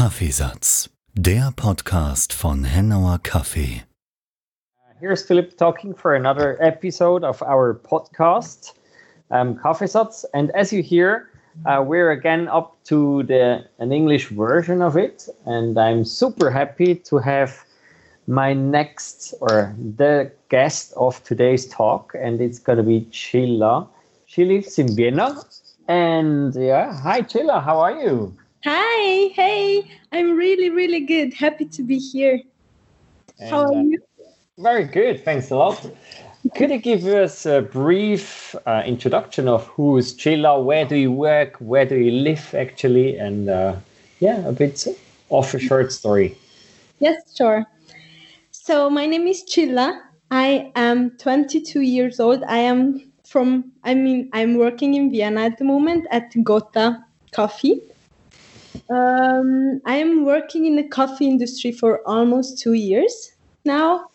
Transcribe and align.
Kaffeesatz, 0.00 0.88
der 1.12 1.52
Podcast 1.54 2.32
von 2.32 2.64
Hennauer 2.64 3.18
Kaffee. 3.22 3.82
Here's 4.98 5.22
Philip 5.22 5.58
talking 5.58 5.94
for 5.94 6.14
another 6.14 6.56
episode 6.58 7.22
of 7.22 7.42
our 7.42 7.74
podcast, 7.74 8.72
um, 9.30 9.58
Kaffeesatz. 9.58 10.24
And 10.32 10.50
as 10.52 10.72
you 10.72 10.82
hear, 10.82 11.28
uh, 11.66 11.84
we're 11.86 12.12
again 12.12 12.48
up 12.48 12.82
to 12.84 13.24
the 13.24 13.66
an 13.78 13.92
English 13.92 14.28
version 14.30 14.80
of 14.80 14.96
it, 14.96 15.28
and 15.44 15.78
I'm 15.78 16.06
super 16.06 16.50
happy 16.50 16.94
to 16.94 17.18
have 17.18 17.62
my 18.26 18.54
next 18.54 19.34
or 19.42 19.76
the 19.98 20.32
guest 20.48 20.94
of 20.96 21.22
today's 21.24 21.66
talk, 21.68 22.14
and 22.18 22.40
it's 22.40 22.58
gonna 22.58 22.82
be 22.82 23.02
Chilla. 23.10 23.86
She 24.24 24.46
lives 24.46 24.78
in 24.78 24.96
Vienna, 24.96 25.42
and 25.88 26.54
yeah, 26.54 26.98
hi 26.98 27.20
Chilla, 27.20 27.62
how 27.62 27.78
are 27.80 28.00
you? 28.00 28.34
Hi, 28.62 29.32
hey, 29.34 29.90
I'm 30.12 30.36
really, 30.36 30.68
really 30.68 31.00
good. 31.00 31.32
Happy 31.32 31.64
to 31.64 31.82
be 31.82 31.96
here. 31.96 32.42
How 33.48 33.60
are 33.62 33.72
uh, 33.72 33.80
you? 33.80 33.98
Very 34.58 34.84
good, 34.84 35.24
thanks 35.24 35.50
a 35.50 35.56
lot. 35.56 35.90
Could 36.54 36.68
you 36.68 36.76
give 36.76 37.06
us 37.06 37.46
a 37.46 37.62
brief 37.62 38.54
uh, 38.66 38.82
introduction 38.84 39.48
of 39.48 39.66
who 39.68 39.96
is 39.96 40.12
Chila? 40.12 40.62
Where 40.62 40.84
do 40.84 40.94
you 40.94 41.10
work? 41.10 41.56
Where 41.56 41.86
do 41.86 41.96
you 41.96 42.10
live, 42.10 42.54
actually? 42.54 43.16
And 43.16 43.48
uh, 43.48 43.76
yeah, 44.18 44.46
a 44.46 44.52
bit 44.52 44.86
of 45.30 45.54
a 45.54 45.58
short 45.58 45.90
story. 45.90 46.36
Yes, 46.98 47.34
sure. 47.34 47.64
So, 48.50 48.90
my 48.90 49.06
name 49.06 49.26
is 49.26 49.42
Chila. 49.44 49.98
I 50.30 50.70
am 50.76 51.12
22 51.16 51.80
years 51.80 52.20
old. 52.20 52.42
I 52.44 52.58
am 52.58 53.10
from, 53.24 53.72
I 53.84 53.94
mean, 53.94 54.28
I'm 54.34 54.58
working 54.58 54.92
in 54.92 55.10
Vienna 55.10 55.44
at 55.46 55.56
the 55.56 55.64
moment 55.64 56.06
at 56.10 56.30
Gota 56.34 57.02
Coffee. 57.32 57.80
Um, 58.88 59.80
I 59.86 59.96
am 59.96 60.24
working 60.24 60.66
in 60.66 60.76
the 60.76 60.88
coffee 60.88 61.26
industry 61.26 61.72
for 61.72 62.06
almost 62.06 62.58
two 62.58 62.72
years 62.72 63.32
now, 63.64 64.06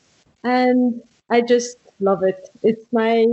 and 0.44 1.02
I 1.30 1.42
just 1.42 1.78
love 2.00 2.24
it. 2.24 2.50
It's 2.64 2.86
my 2.92 3.26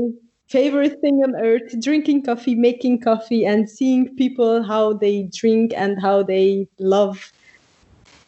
favorite 0.48 1.00
thing 1.00 1.22
on 1.24 1.34
earth 1.36 1.74
drinking 1.80 2.22
coffee, 2.24 2.54
making 2.54 3.00
coffee, 3.00 3.44
and 3.44 3.68
seeing 3.68 4.14
people 4.16 4.62
how 4.62 4.92
they 4.92 5.28
drink 5.34 5.72
and 5.74 6.00
how 6.00 6.22
they 6.22 6.68
love 6.78 7.32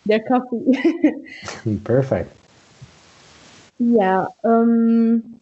their 0.07 0.21
coffee. 0.21 0.65
Perfect. 1.85 2.35
yeah. 3.79 4.27
Um, 4.43 5.41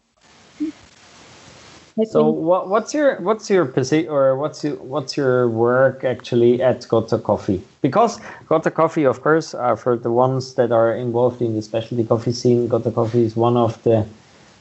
I 2.01 2.05
So, 2.05 2.31
what, 2.31 2.69
what's 2.69 2.95
your 2.95 3.21
what's 3.21 3.51
your 3.51 3.67
position 3.67 4.09
or 4.09 4.37
what's 4.37 4.65
your 4.65 4.77
what's 4.77 5.17
your 5.17 5.49
work 5.49 6.05
actually 6.05 6.63
at 6.63 6.81
Gota 6.83 7.23
Coffee? 7.23 7.63
Because 7.83 8.19
Gota 8.49 8.73
Coffee, 8.73 9.05
of 9.05 9.21
course, 9.21 9.53
uh, 9.53 9.77
for 9.77 9.97
the 9.97 10.11
ones 10.11 10.55
that 10.55 10.73
are 10.73 10.95
involved 10.97 11.43
in 11.43 11.55
the 11.55 11.61
specialty 11.61 12.05
coffee 12.05 12.33
scene, 12.33 12.69
Gota 12.69 12.95
Coffee 12.95 13.25
is 13.25 13.37
one 13.37 13.59
of 13.59 13.83
the 13.83 14.07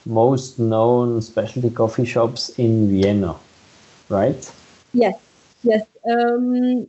most 0.05 0.59
known 0.59 1.21
specialty 1.21 1.69
coffee 1.69 2.05
shops 2.05 2.49
in 2.57 2.89
Vienna, 2.89 3.35
right? 4.09 4.51
yes, 4.93 5.15
yes. 5.63 5.85
Um, 6.09 6.87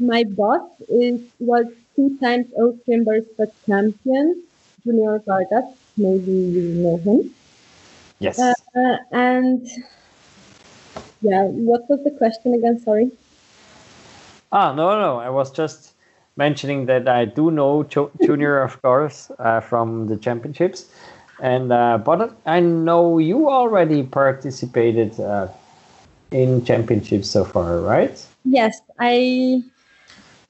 my 0.00 0.24
boss 0.24 0.68
is 0.88 1.20
was 1.38 1.66
two 1.94 2.16
times 2.18 2.46
Austrian 2.54 3.04
Barista 3.04 3.46
champion, 3.66 4.42
Junior 4.82 5.20
Vargas. 5.20 5.66
Maybe 5.96 6.32
you 6.32 6.62
know 6.82 6.96
him. 6.96 7.34
Yes. 8.20 8.38
Uh, 8.38 8.96
and 9.12 9.66
yeah, 11.22 11.44
what 11.44 11.88
was 11.88 12.00
the 12.04 12.10
question 12.10 12.54
again? 12.54 12.78
Sorry. 12.78 13.10
Ah, 14.52 14.72
no, 14.74 14.98
no. 15.00 15.18
I 15.18 15.30
was 15.30 15.50
just 15.50 15.92
mentioning 16.36 16.86
that 16.86 17.08
I 17.08 17.24
do 17.24 17.50
know 17.50 17.82
jo- 17.84 18.10
Junior, 18.22 18.62
of 18.62 18.80
course, 18.82 19.30
uh, 19.38 19.60
from 19.60 20.06
the 20.08 20.16
championships, 20.16 20.86
and 21.40 21.72
uh, 21.72 21.98
but 21.98 22.36
I 22.46 22.60
know 22.60 23.18
you 23.18 23.48
already 23.48 24.02
participated 24.02 25.18
uh, 25.20 25.48
in 26.30 26.64
championships 26.64 27.28
so 27.30 27.44
far, 27.44 27.80
right? 27.80 28.24
Yes, 28.44 28.80
I. 28.98 29.62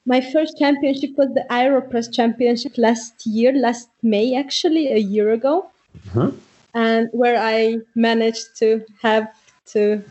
My 0.03 0.19
first 0.19 0.57
championship 0.57 1.11
was 1.15 1.29
the 1.35 1.45
Aeropress 1.51 2.11
Championship 2.11 2.75
last 2.77 3.25
year, 3.25 3.53
last 3.53 3.87
May, 4.01 4.35
actually, 4.35 4.91
a 4.91 4.97
year 4.97 5.31
ago, 5.31 5.69
Mhm. 6.09 6.33
And 6.73 7.09
where 7.11 7.39
I 7.39 7.79
managed 7.95 8.55
to 8.57 8.85
have 9.01 9.27
to 9.67 10.03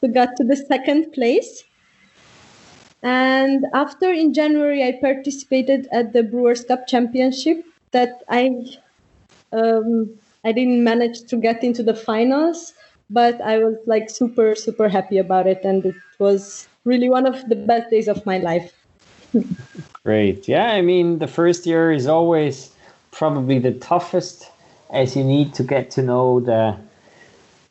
to 0.00 0.08
got 0.08 0.30
to 0.36 0.44
the 0.44 0.56
second 0.56 1.12
place. 1.12 1.64
And 3.02 3.66
after 3.74 4.12
in 4.12 4.32
January, 4.34 4.82
I 4.84 4.98
participated 5.00 5.88
at 5.92 6.12
the 6.12 6.22
Brewers 6.22 6.64
Cup 6.64 6.86
Championship. 6.86 7.64
That 7.92 8.22
I 8.28 8.50
um, 9.52 10.10
I 10.44 10.52
didn't 10.52 10.82
manage 10.82 11.24
to 11.24 11.36
get 11.36 11.62
into 11.62 11.82
the 11.82 11.94
finals, 11.94 12.72
but 13.10 13.40
I 13.40 13.58
was 13.58 13.76
like 13.86 14.08
super 14.10 14.54
super 14.54 14.88
happy 14.88 15.18
about 15.18 15.46
it, 15.46 15.64
and 15.64 15.84
it 15.84 15.96
was 16.18 16.68
really 16.84 17.08
one 17.08 17.26
of 17.26 17.48
the 17.48 17.56
best 17.56 17.90
days 17.90 18.08
of 18.08 18.24
my 18.26 18.38
life. 18.38 18.72
Great. 20.04 20.48
Yeah, 20.48 20.72
I 20.72 20.82
mean, 20.82 21.18
the 21.18 21.26
first 21.26 21.66
year 21.66 21.92
is 21.92 22.06
always 22.06 22.70
probably 23.12 23.58
the 23.58 23.72
toughest, 23.72 24.50
as 24.92 25.16
you 25.16 25.24
need 25.24 25.54
to 25.54 25.62
get 25.62 25.90
to 25.92 26.02
know 26.02 26.40
the 26.40 26.76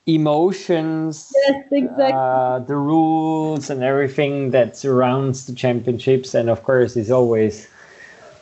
emotions, 0.08 1.32
Yes, 1.48 1.64
exactly. 1.72 2.14
uh, 2.14 2.60
the 2.60 2.76
rules, 2.76 3.70
and 3.70 3.84
everything 3.84 4.52
that 4.52 4.76
surrounds 4.76 5.46
the 5.46 5.54
championships. 5.54 6.34
And 6.34 6.50
of 6.50 6.64
course, 6.64 6.96
it's 6.98 7.12
always 7.12 7.68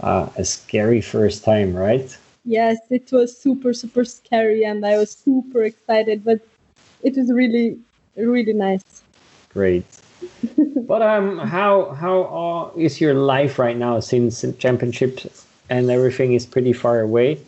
uh, 0.01 0.29
a 0.37 0.45
scary 0.45 1.01
first 1.01 1.43
time, 1.43 1.75
right? 1.75 2.17
yes, 2.45 2.77
it 2.89 3.11
was 3.11 3.37
super 3.37 3.73
super 3.73 4.03
scary, 4.05 4.63
and 4.63 4.85
I 4.85 4.97
was 4.97 5.11
super 5.11 5.63
excited, 5.63 6.23
but 6.23 6.39
it 7.03 7.15
was 7.15 7.31
really 7.31 7.77
really 8.15 8.53
nice. 8.53 9.03
Great. 9.53 9.85
but 10.87 11.01
um, 11.01 11.37
how 11.39 11.91
how 11.91 12.23
uh, 12.23 12.79
is 12.79 13.01
your 13.01 13.13
life 13.13 13.59
right 13.59 13.77
now 13.77 13.99
since 13.99 14.41
the 14.41 14.51
championships 14.53 15.45
and 15.69 15.89
everything 15.91 16.33
is 16.33 16.45
pretty 16.45 16.73
far 16.73 17.01
away? 17.01 17.39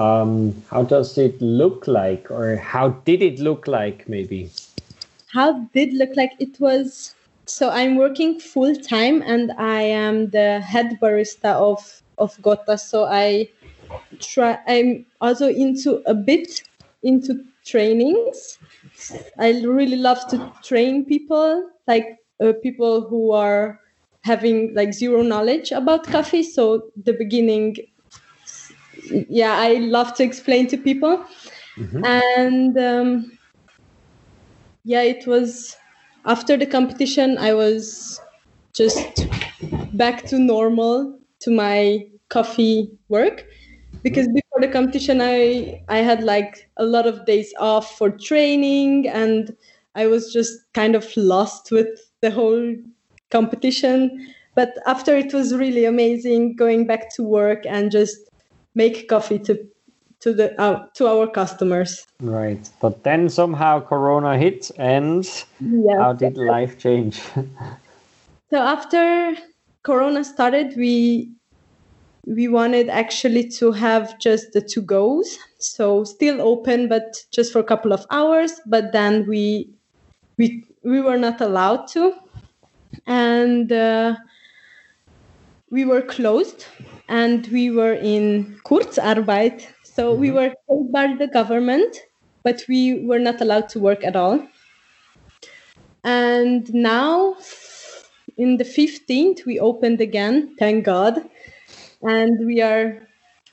Um, 0.00 0.54
how 0.70 0.82
does 0.82 1.18
it 1.18 1.40
look 1.42 1.86
like, 1.86 2.30
or 2.30 2.56
how 2.56 2.88
did 3.04 3.22
it 3.22 3.38
look 3.38 3.68
like, 3.68 4.08
maybe? 4.08 4.50
how 5.32 5.52
did 5.74 5.92
look 5.94 6.10
like? 6.16 6.32
It 6.38 6.58
was 6.60 7.14
so 7.46 7.68
i'm 7.70 7.96
working 7.96 8.38
full 8.38 8.76
time 8.76 9.22
and 9.26 9.50
i 9.58 9.82
am 9.82 10.30
the 10.30 10.60
head 10.60 10.98
barista 11.02 11.52
of 11.54 12.02
of 12.18 12.36
gota. 12.38 12.78
So 12.78 13.04
i 13.04 13.48
try 14.20 14.58
i'm 14.68 15.06
also 15.20 15.48
into 15.48 16.02
a 16.06 16.14
bit 16.14 16.62
into 17.02 17.44
trainings. 17.64 18.58
I 19.38 19.62
really 19.62 19.96
love 19.96 20.28
to 20.30 20.52
train 20.62 21.04
people 21.04 21.68
like 21.86 22.18
uh, 22.42 22.52
people 22.62 23.02
who 23.08 23.32
are 23.32 23.80
having 24.22 24.74
like 24.74 24.92
zero 24.92 25.22
knowledge 25.22 25.72
about 25.72 26.04
coffee. 26.06 26.42
So 26.42 26.90
the 27.04 27.14
beginning 27.14 27.76
yeah 29.28 29.56
i 29.58 29.74
love 29.74 30.14
to 30.14 30.22
explain 30.22 30.66
to 30.68 30.76
people. 30.76 31.24
And 32.04 32.76
um, 32.76 33.38
yeah 34.84 35.02
it 35.02 35.26
was 35.26 35.76
after 36.26 36.56
the 36.56 36.66
competition 36.66 37.38
i 37.38 37.54
was 37.54 38.20
just 38.74 39.26
back 39.94 40.24
to 40.26 40.38
normal 40.38 41.18
to 41.40 41.50
my 41.50 42.06
coffee 42.28 42.90
work. 43.08 43.46
Because 44.02 44.28
before 44.28 44.60
the 44.60 44.68
competition 44.68 45.20
i 45.20 45.82
i 45.88 45.98
had 45.98 46.22
like 46.22 46.70
a 46.76 46.84
lot 46.84 47.06
of 47.06 47.26
days 47.26 47.52
off 47.58 47.98
for 47.98 48.10
training 48.10 49.08
and 49.08 49.56
i 49.94 50.06
was 50.06 50.32
just 50.32 50.72
kind 50.72 50.94
of 50.94 51.06
lost 51.16 51.70
with 51.70 51.88
the 52.20 52.30
whole 52.30 52.74
competition. 53.30 54.34
But 54.54 54.74
after 54.86 55.16
it 55.16 55.32
was 55.32 55.54
really 55.54 55.84
amazing 55.84 56.56
going 56.56 56.86
back 56.86 57.14
to 57.16 57.22
work 57.22 57.64
and 57.66 57.90
just 57.90 58.29
make 58.74 59.08
coffee 59.08 59.38
to 59.38 59.58
to 60.20 60.34
the 60.34 60.60
uh, 60.60 60.86
to 60.94 61.06
our 61.06 61.26
customers 61.26 62.06
Right. 62.20 62.68
But 62.80 63.02
then 63.02 63.28
somehow 63.30 63.80
Corona 63.80 64.36
hit, 64.36 64.70
and 64.76 65.24
yeah 65.60 65.98
how 65.98 66.12
did 66.12 66.36
life 66.36 66.78
change? 66.78 67.20
So 68.50 68.58
after 68.58 69.36
Corona 69.84 70.24
started, 70.24 70.74
we 70.76 71.30
we 72.26 72.48
wanted 72.48 72.88
actually 72.88 73.48
to 73.60 73.70
have 73.70 74.18
just 74.18 74.52
the 74.52 74.60
two 74.60 74.82
goes, 74.82 75.38
so 75.58 76.02
still 76.02 76.40
open, 76.40 76.88
but 76.88 77.24
just 77.30 77.52
for 77.52 77.60
a 77.60 77.64
couple 77.64 77.92
of 77.92 78.04
hours. 78.10 78.60
But 78.66 78.90
then 78.90 79.24
we 79.28 79.70
we 80.36 80.64
we 80.82 81.00
were 81.00 81.16
not 81.16 81.40
allowed 81.40 81.86
to, 81.92 82.12
and 83.06 83.70
uh, 83.70 84.16
we 85.70 85.84
were 85.84 86.02
closed, 86.02 86.66
and 87.10 87.48
we 87.48 87.70
were 87.70 87.94
in 87.94 88.58
Kurzarbeit. 88.64 89.66
So 89.82 90.14
we 90.14 90.30
were 90.30 90.54
paid 90.68 90.92
by 90.92 91.14
the 91.18 91.26
government, 91.26 91.94
but 92.44 92.62
we 92.68 93.04
were 93.04 93.18
not 93.18 93.40
allowed 93.40 93.68
to 93.70 93.80
work 93.80 94.04
at 94.04 94.16
all. 94.16 94.46
And 96.04 96.72
now 96.72 97.36
in 98.38 98.56
the 98.56 98.64
15th 98.64 99.44
we 99.44 99.58
opened 99.58 100.00
again, 100.00 100.54
thank 100.58 100.84
God, 100.84 101.28
and 102.02 102.46
we 102.46 102.62
are 102.62 103.06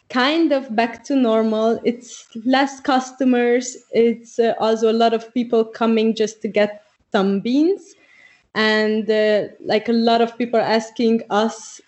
kind 0.09 0.53
of 0.53 0.73
back 0.75 1.03
to 1.05 1.15
normal. 1.15 1.81
It's 1.83 2.27
less 2.45 2.79
customers. 2.79 3.75
It's 3.91 4.39
uh, 4.39 4.53
also 4.59 4.89
a 4.89 4.93
lot 4.93 5.13
of 5.13 5.33
people 5.33 5.65
coming 5.65 6.15
just 6.15 6.41
to 6.43 6.47
get 6.47 6.83
some 7.11 7.41
beans, 7.41 7.95
and 8.53 9.09
uh, 9.09 9.47
like 9.65 9.89
a 9.89 9.93
lot 9.93 10.21
of 10.21 10.37
people 10.37 10.59
asking 10.59 11.23
us 11.31 11.81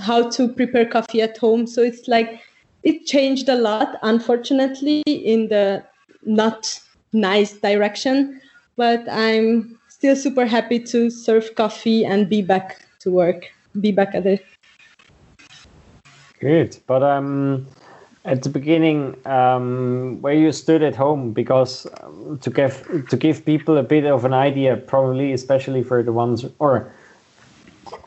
how 0.00 0.30
to 0.30 0.48
prepare 0.48 0.86
coffee 0.86 1.22
at 1.22 1.36
home. 1.38 1.66
So 1.66 1.82
it's 1.82 2.08
like 2.08 2.40
it 2.82 3.06
changed 3.06 3.48
a 3.48 3.56
lot, 3.56 3.98
unfortunately, 4.02 5.02
in 5.06 5.48
the 5.48 5.84
not 6.24 6.80
nice 7.12 7.52
direction. 7.52 8.40
But 8.76 9.08
I'm 9.10 9.78
still 9.88 10.16
super 10.16 10.46
happy 10.46 10.78
to 10.80 11.10
serve 11.10 11.54
coffee 11.54 12.04
and 12.04 12.28
be 12.28 12.42
back 12.42 12.84
to 13.00 13.10
work, 13.10 13.46
be 13.80 13.92
back 13.92 14.14
at 14.14 14.26
it. 14.26 14.44
Good, 16.38 16.76
but 16.86 17.02
um, 17.02 17.66
at 18.26 18.42
the 18.42 18.50
beginning, 18.50 19.16
um, 19.24 20.20
where 20.20 20.34
you 20.34 20.52
stood 20.52 20.82
at 20.82 20.94
home, 20.94 21.32
because 21.32 21.86
um, 22.02 22.38
to 22.42 22.50
give 22.50 23.06
to 23.08 23.16
give 23.16 23.46
people 23.46 23.78
a 23.78 23.82
bit 23.82 24.04
of 24.04 24.24
an 24.24 24.34
idea, 24.34 24.76
probably 24.76 25.32
especially 25.32 25.82
for 25.82 26.02
the 26.02 26.12
ones 26.12 26.44
or 26.58 26.92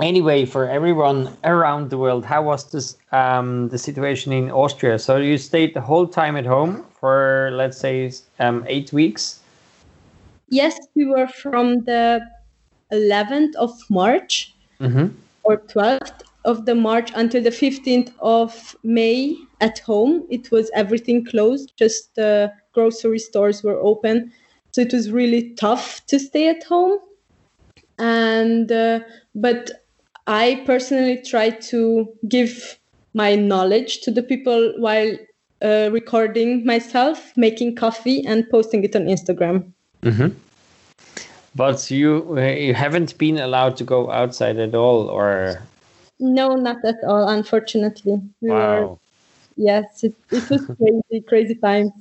anyway 0.02 0.46
for 0.46 0.68
everyone 0.68 1.36
around 1.44 1.90
the 1.90 1.98
world, 1.98 2.26
how 2.26 2.44
was 2.44 2.72
this 2.72 2.98
um, 3.12 3.70
the 3.70 3.78
situation 3.78 4.32
in 4.32 4.52
Austria? 4.52 5.00
So 5.00 5.18
you 5.18 5.38
stayed 5.38 5.74
the 5.74 5.82
whole 5.82 6.08
time 6.08 6.36
at 6.36 6.46
home 6.46 6.86
for 7.00 7.52
let's 7.54 7.78
say 7.78 8.12
um, 8.40 8.66
eight 8.68 8.92
weeks. 8.94 9.40
Yes, 10.50 10.78
we 10.96 11.06
were 11.06 11.28
from 11.28 11.84
the 11.86 12.22
11th 12.92 13.56
of 13.56 13.72
March 13.90 14.56
Mm-hmm. 14.82 15.08
or 15.44 15.58
12th 15.58 16.22
of 16.46 16.66
the 16.66 16.76
March 16.76 17.12
until 17.16 17.44
the 17.44 17.50
15th 17.50 18.14
of 18.22 18.76
May 18.84 19.36
at 19.60 19.80
home. 19.80 20.26
It 20.30 20.52
was 20.52 20.72
everything 20.74 21.26
closed, 21.26 21.74
just 21.76 22.16
the 22.16 22.52
grocery 22.74 23.20
stores 23.20 23.62
were 23.62 23.78
open. 23.80 24.32
So 24.72 24.82
it 24.82 24.94
was 24.94 25.12
really 25.12 25.54
tough 25.56 26.06
to 26.08 26.18
stay 26.18 26.48
at 26.48 26.64
home. 26.64 27.00
And, 28.00 28.72
uh, 28.72 29.02
but 29.36 29.72
I 30.28 30.64
personally 30.66 31.22
try 31.26 31.50
to 31.50 32.08
give 32.28 32.80
my 33.14 33.36
knowledge 33.36 34.02
to 34.02 34.12
the 34.12 34.24
people 34.24 34.74
while 34.78 35.18
uh, 35.62 35.90
recording 35.92 36.66
myself, 36.66 37.34
making 37.36 37.76
coffee, 37.76 38.26
and 38.26 38.50
posting 38.50 38.84
it 38.84 38.96
on 38.96 39.06
Instagram. 39.06 39.72
Mm-hmm. 40.04 40.30
But 41.56 41.92
you 41.92 42.40
you 42.40 42.74
haven't 42.74 43.18
been 43.18 43.38
allowed 43.38 43.76
to 43.78 43.84
go 43.84 44.12
outside 44.12 44.58
at 44.58 44.76
all, 44.76 45.10
or 45.10 45.62
No, 46.20 46.56
not 46.56 46.78
at 46.86 47.04
all, 47.04 47.28
unfortunately. 47.28 48.22
We 48.42 48.50
were 48.50 48.88
wow. 48.88 49.00
Yes, 49.58 50.04
it, 50.04 50.16
it 50.32 50.50
was 50.50 50.66
crazy, 50.78 51.26
crazy 51.28 51.56
times. 51.56 51.92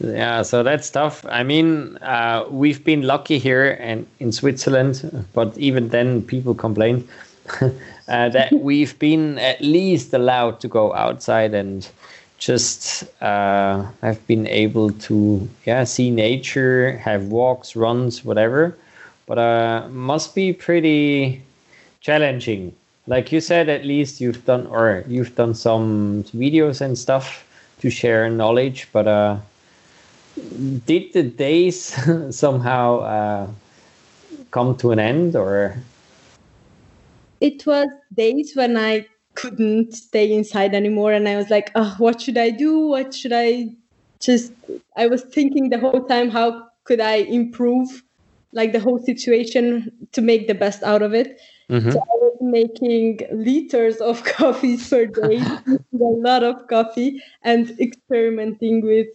Yeah, 0.00 0.42
so 0.42 0.62
that's 0.62 0.90
tough. 0.90 1.24
I 1.28 1.42
mean, 1.42 1.96
uh, 1.98 2.44
we've 2.50 2.82
been 2.84 3.02
lucky 3.02 3.38
here 3.38 3.76
and 3.80 4.06
in 4.18 4.32
Switzerland, 4.32 5.26
but 5.32 5.56
even 5.58 5.90
then, 5.90 6.22
people 6.22 6.54
complain 6.54 7.06
uh, 7.60 8.28
that 8.30 8.52
we've 8.60 8.98
been 8.98 9.38
at 9.38 9.60
least 9.60 10.12
allowed 10.12 10.60
to 10.60 10.68
go 10.68 10.92
outside 10.94 11.54
and 11.54 11.88
just 12.38 13.04
uh, 13.22 13.84
have 14.02 14.26
been 14.26 14.48
able 14.48 14.90
to 14.90 15.48
yeah 15.64 15.84
see 15.84 16.10
nature, 16.10 16.96
have 16.98 17.26
walks, 17.26 17.76
runs, 17.76 18.24
whatever. 18.24 18.76
But 19.26 19.38
uh, 19.38 19.88
must 19.90 20.34
be 20.34 20.52
pretty 20.52 21.42
challenging. 22.00 22.74
Like 23.06 23.30
you 23.30 23.40
said, 23.40 23.68
at 23.68 23.84
least 23.84 24.20
you've 24.20 24.44
done 24.44 24.66
or 24.66 25.04
you've 25.06 25.36
done 25.36 25.54
some 25.54 26.24
videos 26.34 26.80
and 26.80 26.98
stuff 26.98 27.46
to 27.80 27.90
share 27.90 28.28
knowledge, 28.30 28.88
but 28.92 29.06
uh 29.06 29.36
did 30.86 31.12
the 31.12 31.22
days 31.22 31.94
somehow 32.30 33.00
uh, 33.00 33.46
come 34.50 34.76
to 34.78 34.90
an 34.90 34.98
end 34.98 35.36
or 35.36 35.76
It 37.40 37.66
was 37.66 37.88
days 38.14 38.52
when 38.54 38.76
I 38.76 39.06
couldn't 39.34 39.94
stay 39.94 40.32
inside 40.32 40.74
anymore, 40.74 41.12
and 41.12 41.28
I 41.28 41.36
was 41.36 41.50
like, 41.50 41.70
oh, 41.74 41.94
what 41.98 42.20
should 42.20 42.38
I 42.38 42.50
do? 42.50 42.86
What 42.88 43.14
should 43.14 43.32
I 43.32 43.68
just? 44.20 44.52
I 44.96 45.06
was 45.06 45.22
thinking 45.22 45.70
the 45.70 45.78
whole 45.78 46.04
time, 46.04 46.30
how 46.30 46.68
could 46.84 47.00
I 47.00 47.16
improve 47.16 48.02
like 48.52 48.72
the 48.72 48.80
whole 48.80 48.98
situation 48.98 49.90
to 50.12 50.20
make 50.20 50.46
the 50.46 50.54
best 50.54 50.82
out 50.82 51.02
of 51.02 51.14
it? 51.14 51.40
Mhm. 51.68 51.92
So 51.92 51.98
I 51.98 52.16
was 52.20 52.36
making 52.40 53.20
liters 53.32 53.96
of 53.96 54.22
coffees 54.36 54.88
per 54.88 55.06
day, 55.06 55.38
a 55.38 55.78
lot 56.28 56.44
of 56.44 56.68
coffee, 56.68 57.22
and 57.42 57.70
experimenting 57.80 58.82
with 58.82 59.08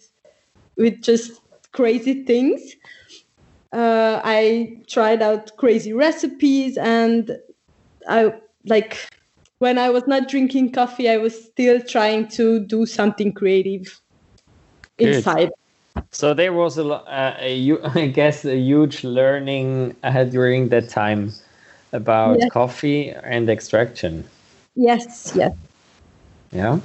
with 0.77 1.01
just 1.01 1.31
crazy 1.73 2.23
things. 2.25 2.75
Uh, 3.73 4.21
I 4.23 4.77
tried 4.87 5.21
out 5.21 5.55
crazy 5.57 5.93
recipes, 5.93 6.77
and 6.77 7.31
I 8.07 8.33
like 8.65 8.97
when 9.59 9.77
I 9.77 9.89
was 9.89 10.07
not 10.07 10.27
drinking 10.29 10.71
coffee, 10.73 11.09
I 11.09 11.17
was 11.17 11.45
still 11.47 11.81
trying 11.81 12.27
to 12.29 12.59
do 12.65 12.85
something 12.85 13.33
creative 13.33 14.01
Good. 15.01 15.25
inside. 15.25 15.49
so 16.11 16.33
there 16.33 16.53
was 16.53 16.77
a, 16.77 16.85
uh, 16.85 17.35
a 17.39 17.77
I 17.95 18.07
guess 18.07 18.45
a 18.45 18.57
huge 18.57 19.03
learning 19.03 19.95
uh, 20.03 20.23
during 20.25 20.69
that 20.69 20.89
time 20.89 21.33
about 21.93 22.39
Yes. 22.39 22.49
coffee 22.49 23.09
and 23.11 23.49
extraction 23.49 24.25
Yes, 24.75 25.31
yes. 25.35 25.53
yeah 26.51 26.79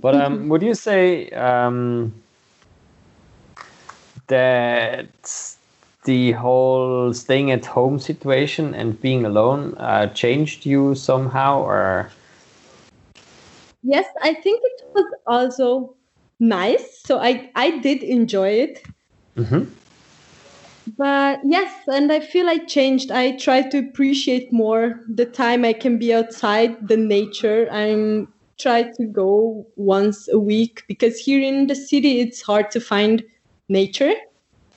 but 0.00 0.14
um 0.14 0.48
would 0.48 0.62
you 0.62 0.74
say 0.74 1.30
um 1.30 2.12
that 4.28 5.06
the 6.04 6.32
whole 6.32 7.12
staying 7.12 7.50
at 7.50 7.64
home 7.64 7.98
situation 7.98 8.74
and 8.74 9.00
being 9.00 9.24
alone 9.24 9.74
uh, 9.78 10.06
changed 10.08 10.66
you 10.66 10.94
somehow 10.94 11.60
or 11.62 12.10
Yes, 13.82 14.06
I 14.22 14.32
think 14.32 14.62
it 14.64 14.82
was 14.94 15.04
also 15.26 15.94
nice. 16.40 17.02
So 17.04 17.18
I, 17.18 17.50
I 17.54 17.78
did 17.80 18.02
enjoy 18.02 18.48
it. 18.48 18.82
Mhm. 19.36 19.66
But 20.96 21.40
yes, 21.44 21.72
and 21.88 22.10
I 22.12 22.20
feel 22.20 22.48
I 22.48 22.58
changed. 22.58 23.10
I 23.10 23.32
try 23.36 23.62
to 23.62 23.78
appreciate 23.78 24.52
more 24.52 25.00
the 25.08 25.26
time 25.26 25.64
I 25.64 25.72
can 25.72 25.98
be 25.98 26.14
outside, 26.14 26.88
the 26.88 26.96
nature. 26.96 27.68
I'm 27.70 28.28
try 28.58 28.84
to 28.84 29.04
go 29.06 29.66
once 29.76 30.28
a 30.28 30.38
week 30.38 30.84
because 30.86 31.18
here 31.18 31.42
in 31.42 31.66
the 31.66 31.74
city 31.74 32.20
it's 32.20 32.40
hard 32.40 32.70
to 32.70 32.80
find 32.80 33.22
nature. 33.68 34.14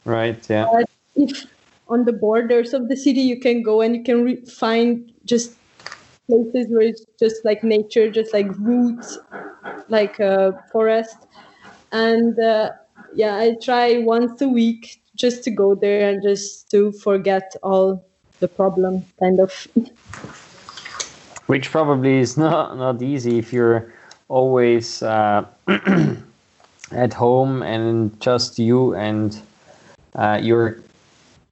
right 0.06 0.50
yeah 0.50 0.66
But 0.72 0.90
if 1.16 1.46
on 1.90 2.06
the 2.06 2.14
borders 2.14 2.74
of 2.74 2.90
the 2.90 2.98
city 2.98 3.22
you 3.22 3.40
can 3.40 3.62
go 3.64 3.82
and 3.82 3.96
you 3.96 4.04
can 4.04 4.24
re- 4.24 4.46
find 4.46 5.12
just 5.26 5.54
places 6.28 6.68
where 6.70 6.82
it's 6.82 7.06
just 7.20 7.44
like 7.46 7.64
nature, 7.64 8.12
just 8.12 8.34
like 8.34 8.48
roots, 8.60 9.18
like 9.88 10.20
a 10.20 10.54
forest. 10.72 11.18
And 11.92 12.38
uh, 12.40 12.72
yeah, 13.16 13.36
I 13.36 13.56
try 13.64 13.98
once 14.00 14.42
a 14.42 14.48
week 14.48 15.02
just 15.16 15.44
to 15.46 15.52
go 15.52 15.74
there 15.76 16.10
and 16.10 16.22
just 16.22 16.70
to 16.72 16.92
forget 16.92 17.56
all 17.64 18.06
the 18.40 18.48
problem, 18.48 19.06
kind 19.20 19.40
of. 19.40 19.52
which 21.48 21.72
probably 21.72 22.20
is 22.20 22.38
not 22.38 22.78
not 22.78 23.02
easy 23.02 23.40
if 23.40 23.54
you're 23.54 23.94
always 24.28 25.02
uh, 25.02 25.46
at 26.92 27.14
home 27.14 27.62
and 27.64 28.20
just 28.20 28.60
you 28.60 28.94
and 28.96 29.42
uh, 30.16 30.40
your 30.42 30.80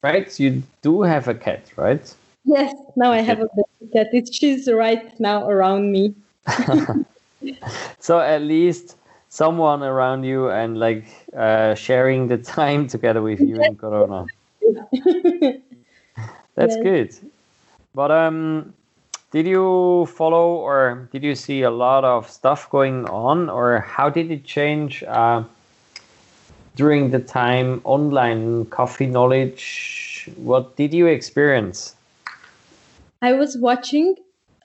right 0.01 0.39
you 0.39 0.63
do 0.81 1.01
have 1.01 1.27
a 1.27 1.33
cat 1.33 1.63
right 1.77 2.13
yes, 2.45 2.73
now 2.95 3.11
I 3.11 3.21
have 3.21 3.39
a 3.41 3.47
cat. 3.93 4.07
It's, 4.13 4.35
she's 4.35 4.71
right 4.71 5.17
now 5.19 5.47
around 5.47 5.91
me. 5.91 6.13
so 7.99 8.19
at 8.19 8.41
least 8.41 8.97
someone 9.29 9.83
around 9.83 10.23
you 10.23 10.49
and 10.49 10.77
like 10.79 11.05
uh, 11.35 11.75
sharing 11.75 12.27
the 12.27 12.37
time 12.37 12.87
together 12.87 13.21
with 13.21 13.41
you 13.41 13.61
in 13.61 13.75
corona 13.75 14.25
that's 16.55 16.75
Yes. 16.75 16.77
good 16.77 17.13
but 17.93 18.11
um 18.11 18.73
did 19.35 19.45
you 19.45 20.07
follow 20.15 20.55
or 20.55 21.09
did 21.11 21.21
you 21.21 21.35
see 21.35 21.63
a 21.63 21.69
lot 21.69 22.05
of 22.05 22.29
stuff 22.29 22.69
going 22.69 23.05
on 23.09 23.49
or 23.49 23.81
how 23.81 24.09
did 24.09 24.31
it 24.31 24.45
change 24.45 25.03
uh, 25.03 25.43
during 26.77 27.11
the 27.11 27.19
time 27.19 27.81
online 27.83 28.63
coffee 28.67 29.05
knowledge 29.05 30.29
what 30.37 30.77
did 30.77 30.93
you 30.93 31.07
experience 31.07 31.95
I 33.21 33.33
was 33.33 33.57
watching, 33.57 34.15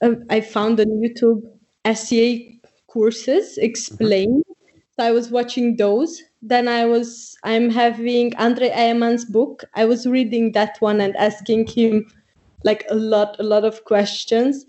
uh, 0.02 0.16
I 0.28 0.40
found 0.40 0.78
on 0.80 0.88
YouTube 1.02 1.42
SCA 1.84 2.38
courses 2.88 3.56
explained. 3.58 4.44
So 4.96 5.04
I 5.04 5.12
was 5.12 5.30
watching 5.30 5.76
those. 5.76 6.22
Then 6.42 6.68
I 6.68 6.84
was, 6.84 7.38
I'm 7.42 7.70
having 7.70 8.36
Andre 8.36 8.70
Eyeman's 8.70 9.24
book. 9.24 9.64
I 9.74 9.86
was 9.86 10.06
reading 10.06 10.52
that 10.52 10.76
one 10.80 11.00
and 11.00 11.16
asking 11.16 11.68
him 11.68 12.06
like 12.64 12.84
a 12.90 12.94
lot, 12.94 13.36
a 13.38 13.42
lot 13.42 13.64
of 13.64 13.84
questions. 13.84 14.66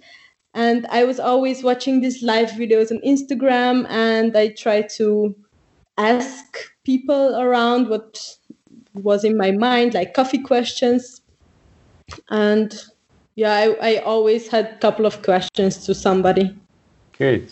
And 0.54 0.86
I 0.88 1.06
was 1.06 1.20
always 1.20 1.64
watching 1.64 2.02
these 2.02 2.22
live 2.22 2.50
videos 2.52 2.92
on 2.92 3.00
Instagram, 3.06 3.86
and 3.90 4.36
I 4.36 4.50
try 4.50 4.82
to 4.98 5.34
ask 5.98 6.46
people 6.84 7.40
around 7.40 7.88
what 7.88 8.38
was 8.94 9.24
in 9.24 9.38
my 9.38 9.52
mind, 9.52 9.94
like 9.94 10.14
coffee 10.14 10.40
questions. 10.40 11.22
And 12.30 12.78
yeah, 13.36 13.54
I, 13.54 13.78
I 13.82 13.98
always 14.00 14.50
had 14.50 14.66
a 14.66 14.78
couple 14.80 15.06
of 15.06 15.22
questions 15.22 15.86
to 15.86 15.96
somebody. 15.96 16.54
Good. 17.18 17.50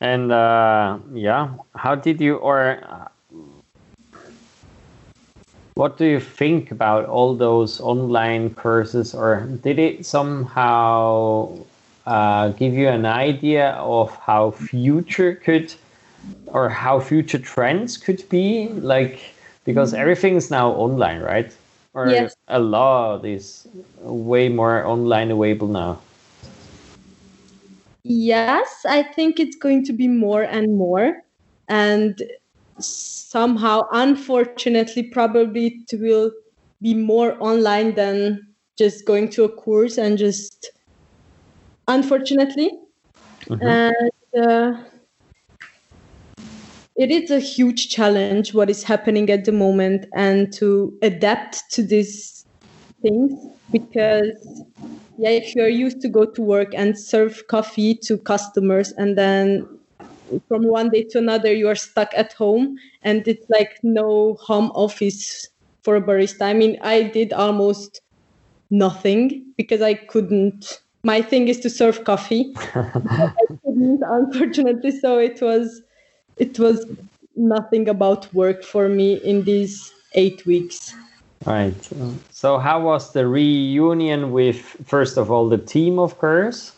And 0.00 0.32
uh, 0.32 0.98
yeah, 1.14 1.54
how 1.76 1.94
did 1.94 2.20
you, 2.20 2.36
or 2.36 2.82
what 5.76 5.98
do 5.98 6.06
you 6.06 6.20
think 6.20 6.72
about 6.72 7.06
all 7.06 7.34
those 7.36 7.80
online 7.80 8.54
courses, 8.54 9.14
or 9.14 9.42
did 9.62 9.78
it 9.78 10.06
somehow 10.06 11.52
uh, 12.06 12.48
give 12.50 12.74
you 12.74 12.88
an 12.88 13.04
idea 13.06 13.72
of 13.72 14.10
how 14.16 14.50
future 14.52 15.34
could, 15.34 15.74
or 16.46 16.68
how 16.70 16.98
future 17.00 17.38
trends 17.38 17.96
could 17.98 18.26
be? 18.30 18.68
Like, 18.68 19.20
because 19.64 19.92
everything's 19.94 20.50
now 20.50 20.70
online, 20.72 21.20
right? 21.20 21.54
Or 21.94 22.06
Yes. 22.10 22.34
a 22.48 22.58
lot 22.58 23.24
is 23.24 23.68
way 24.00 24.48
more 24.48 24.84
online 24.86 25.30
available 25.30 25.68
now. 25.68 25.98
Yes, 28.04 28.84
I 28.86 29.02
think 29.02 29.38
it's 29.40 29.56
going 29.56 29.84
to 29.84 29.92
be 29.92 30.08
more 30.08 30.42
and 30.42 30.76
more. 30.76 31.22
And 31.68 32.22
somehow, 32.78 33.82
unfortunately, 33.92 35.04
probably 35.04 35.84
it 35.90 36.00
will 36.00 36.30
be 36.82 36.94
more 36.94 37.36
online 37.40 37.94
than 37.94 38.46
just 38.76 39.06
going 39.06 39.30
to 39.30 39.44
a 39.44 39.48
course 39.48 39.98
and 39.98 40.18
just, 40.18 40.70
unfortunately. 41.88 42.70
And 43.48 44.10
uh, 44.38 44.72
it 46.96 47.10
is 47.10 47.30
a 47.30 47.38
huge 47.38 47.88
challenge 47.88 48.54
what 48.54 48.70
is 48.70 48.82
happening 48.82 49.30
at 49.30 49.44
the 49.44 49.52
moment 49.52 50.06
and 50.14 50.52
to 50.54 50.96
adapt 51.02 51.62
to 51.70 51.82
these 51.82 52.46
things 53.02 53.32
because 53.70 54.62
yeah 55.18 55.30
if 55.30 55.54
you're 55.54 55.68
used 55.68 56.00
to 56.00 56.08
go 56.08 56.24
to 56.24 56.42
work 56.42 56.74
and 56.74 56.98
serve 56.98 57.46
coffee 57.48 57.94
to 57.94 58.16
customers 58.18 58.92
and 58.92 59.16
then 59.16 59.66
from 60.48 60.66
one 60.66 60.90
day 60.90 61.04
to 61.04 61.18
another 61.18 61.52
you 61.52 61.68
are 61.68 61.74
stuck 61.74 62.10
at 62.14 62.32
home 62.32 62.76
and 63.02 63.26
it's 63.28 63.48
like 63.48 63.78
no 63.82 64.34
home 64.40 64.70
office 64.74 65.48
for 65.82 65.96
a 65.96 66.02
barista. 66.02 66.42
I 66.42 66.54
mean 66.54 66.78
i 66.82 67.02
did 67.02 67.32
almost 67.32 68.00
nothing 68.70 69.44
because 69.56 69.82
i 69.82 69.94
couldn't. 69.94 70.80
My 71.04 71.22
thing 71.22 71.46
is 71.46 71.60
to 71.60 71.70
serve 71.70 72.02
coffee. 72.02 72.52
I 72.74 73.32
couldn't, 73.64 74.02
unfortunately 74.02 74.90
so 74.90 75.18
it 75.18 75.40
was 75.40 75.82
it 76.36 76.58
was 76.58 76.84
nothing 77.36 77.88
about 77.88 78.32
work 78.34 78.64
for 78.64 78.88
me 78.88 79.14
in 79.22 79.44
these 79.44 79.92
eight 80.14 80.44
weeks. 80.46 80.94
Right. 81.44 81.74
So, 82.30 82.58
how 82.58 82.80
was 82.80 83.12
the 83.12 83.28
reunion 83.28 84.32
with, 84.32 84.58
first 84.86 85.16
of 85.16 85.30
all, 85.30 85.48
the 85.48 85.58
team, 85.58 85.98
of 85.98 86.18
course, 86.18 86.72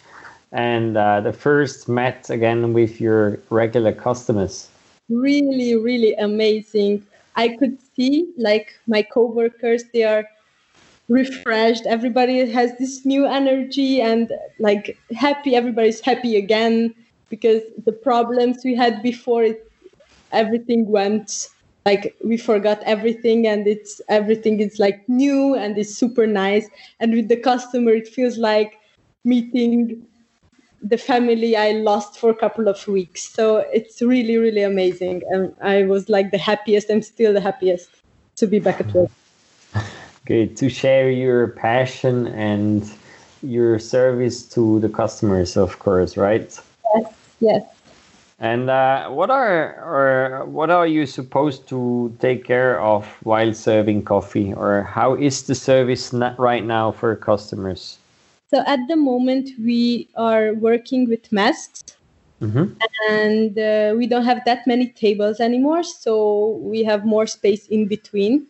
and 0.53 0.97
uh, 0.97 1.21
the 1.21 1.33
first 1.33 1.89
met 1.89 2.31
again 2.31 2.73
with 2.73 3.01
your 3.01 3.39
regular 3.51 3.93
customers? 3.93 4.69
really 5.09 5.77
really 5.77 6.15
amazing. 6.15 7.05
I 7.37 7.57
could 7.57 7.79
see 7.95 8.31
like 8.37 8.75
my 8.87 9.03
coworkers 9.03 9.85
they 9.93 10.05
are 10.05 10.25
refreshed. 11.09 11.87
Everybody 11.87 12.51
has 12.51 12.77
this 12.79 13.07
new 13.07 13.27
energy 13.27 14.01
and 14.01 14.33
like 14.59 14.99
happy 15.15 15.55
everybody's 15.55 16.01
happy 16.01 16.37
again 16.37 16.95
because 17.31 17.63
the 17.85 17.93
problems 17.93 18.59
we 18.65 18.75
had 18.75 19.03
before 19.03 19.43
it 19.43 19.65
everything 20.33 20.87
went 20.87 21.49
like 21.87 22.15
we 22.23 22.37
forgot 22.37 22.83
everything 22.83 23.47
and 23.47 23.67
it's 23.67 24.01
everything 24.11 24.61
is 24.61 24.79
like 24.79 25.09
new 25.09 25.55
and 25.55 25.79
it's 25.79 25.95
super 25.95 26.27
nice. 26.27 26.69
And 27.01 27.15
with 27.15 27.29
the 27.29 27.37
customer 27.37 27.93
it 27.93 28.09
feels 28.09 28.37
like 28.37 28.75
meeting 29.25 30.07
the 30.83 30.99
family 30.99 31.57
I 31.57 31.73
lost 31.73 32.19
for 32.19 32.31
a 32.31 32.35
couple 32.35 32.69
of 32.69 32.87
weeks. 32.87 33.29
So 33.29 33.59
it's 33.73 34.01
really, 34.01 34.37
really 34.37 34.63
amazing. 34.63 35.23
And 35.31 35.55
I 35.61 35.85
was 35.85 36.09
like 36.09 36.31
the 36.31 36.39
happiest. 36.39 36.91
I'm 36.91 37.03
still 37.03 37.33
the 37.33 37.41
happiest 37.41 37.91
to 38.37 38.47
be 38.47 38.59
back 38.59 38.81
at 38.81 38.93
work. 38.95 39.11
Good 40.25 40.57
to 40.59 40.69
share 40.69 41.11
your 41.11 41.49
passion 41.49 42.27
and 42.29 42.89
your 43.43 43.79
service 43.79 44.43
to 44.55 44.79
the 44.81 44.89
customers, 44.89 45.57
of 45.57 45.79
course, 45.79 46.17
right? 46.17 46.59
Yes, 46.95 47.15
yes. 47.41 47.63
And 48.41 48.71
uh, 48.71 49.09
what 49.09 49.31
are 49.31 49.75
or 49.83 50.45
what 50.47 50.71
are 50.71 50.87
you 50.87 51.07
supposed 51.07 51.67
to 51.69 52.15
take 52.21 52.45
care 52.45 52.81
of 52.81 53.05
while 53.25 53.53
serving 53.53 54.05
coffee, 54.05 54.55
or 54.55 54.83
how 54.85 55.15
is 55.15 55.43
the 55.43 55.57
service 55.57 56.13
right 56.39 56.65
now 56.65 56.93
for 56.93 57.17
customers? 57.17 57.99
So 58.49 58.63
at 58.67 58.81
the 58.89 58.97
moment, 58.97 59.51
we 59.63 60.09
are 60.17 60.55
working 60.55 61.09
with 61.09 61.31
masks 61.33 61.83
Mm-hmm. 62.41 62.67
and 63.09 63.59
uh, 63.59 63.95
we 63.97 64.07
don't 64.07 64.25
have 64.25 64.45
that 64.45 64.67
many 64.67 64.89
tables 64.89 65.41
anymore. 65.41 65.83
So 65.83 66.61
we 66.63 66.85
have 66.85 67.05
more 67.05 67.27
space 67.27 67.67
in 67.67 67.89
between. 67.89 68.47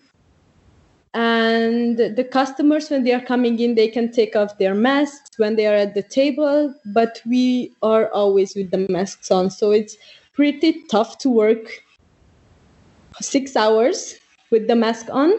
And 1.15 1.97
the 1.97 2.25
customers, 2.31 2.91
when 2.91 3.03
they 3.03 3.13
are 3.15 3.21
coming 3.21 3.59
in, 3.59 3.75
they 3.75 3.89
can 3.89 4.13
take 4.13 4.37
off 4.37 4.59
their 4.59 4.75
masks 4.75 5.39
when 5.39 5.57
they 5.57 5.67
are 5.67 5.75
at 5.75 5.95
the 5.95 6.03
table, 6.03 6.75
but 6.87 7.21
we 7.27 7.73
are 7.83 8.09
always 8.13 8.55
with 8.55 8.71
the 8.71 8.87
masks 8.91 9.31
on. 9.31 9.51
So 9.51 9.73
it's 9.73 9.97
pretty 10.35 10.85
tough 10.91 11.19
to 11.19 11.31
work 11.31 11.71
six 13.21 13.57
hours 13.57 14.17
with 14.51 14.69
the 14.69 14.77
mask 14.77 15.07
on. 15.11 15.33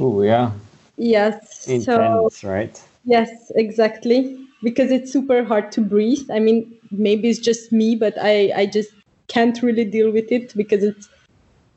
Oh 0.00 0.22
yeah, 0.22 0.50
Yes. 0.96 1.64
So 1.84 2.28
intense, 2.28 2.44
right? 2.44 2.82
Yes, 3.08 3.50
exactly. 3.54 4.36
Because 4.62 4.90
it's 4.90 5.10
super 5.10 5.42
hard 5.42 5.72
to 5.72 5.80
breathe. 5.80 6.30
I 6.30 6.40
mean, 6.40 6.76
maybe 6.90 7.30
it's 7.30 7.38
just 7.38 7.72
me, 7.72 7.96
but 7.96 8.14
I, 8.20 8.52
I 8.54 8.66
just 8.66 8.90
can't 9.28 9.60
really 9.62 9.84
deal 9.84 10.10
with 10.12 10.30
it 10.30 10.54
because 10.54 10.84
it's 10.84 11.08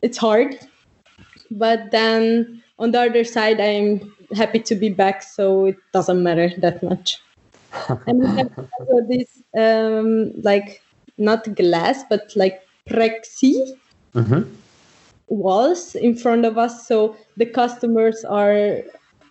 it's 0.02 0.18
hard. 0.18 0.60
But 1.52 1.92
then 1.92 2.62
on 2.80 2.92
the 2.92 3.02
other 3.02 3.24
side, 3.24 3.62
I'm 3.62 4.14
happy 4.36 4.60
to 4.60 4.76
be 4.76 4.90
back, 4.90 5.24
so 5.24 5.68
it 5.68 5.78
doesn't 5.94 6.22
matter 6.22 6.52
that 6.58 6.84
much. 6.84 7.18
and 8.08 8.20
we 8.20 8.36
have 8.38 8.50
also 8.80 9.08
this 9.08 9.42
um, 9.58 10.34
like 10.42 10.82
not 11.18 11.56
glass, 11.56 12.04
but 12.10 12.32
like 12.36 12.62
plexi 12.90 13.54
Mm-hmm. 14.16 14.42
walls 15.28 15.96
in 15.96 16.16
front 16.16 16.46
of 16.46 16.58
us, 16.58 16.88
so 16.88 17.16
the 17.38 17.46
customers 17.46 18.26
are 18.26 18.80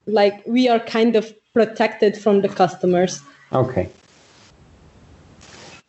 like 0.07 0.43
we 0.47 0.69
are 0.69 0.81
kind 0.81 1.17
of 1.17 1.35
protected 1.53 2.17
from 2.17 2.41
the 2.43 2.49
customers. 2.49 3.23
Okay. 3.53 3.89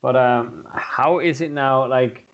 But 0.02 0.16
um, 0.16 0.68
how 0.72 1.20
is 1.20 1.42
it 1.42 1.52
now? 1.52 1.86
Like, 1.88 2.26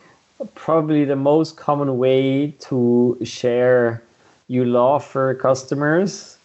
probably 0.56 1.04
the 1.04 1.16
most 1.16 1.58
common 1.58 1.98
way 1.98 2.52
to 2.60 3.18
share 3.24 4.02
you 4.48 4.64
love 4.64 5.04
for 5.04 5.36
customers 5.36 6.38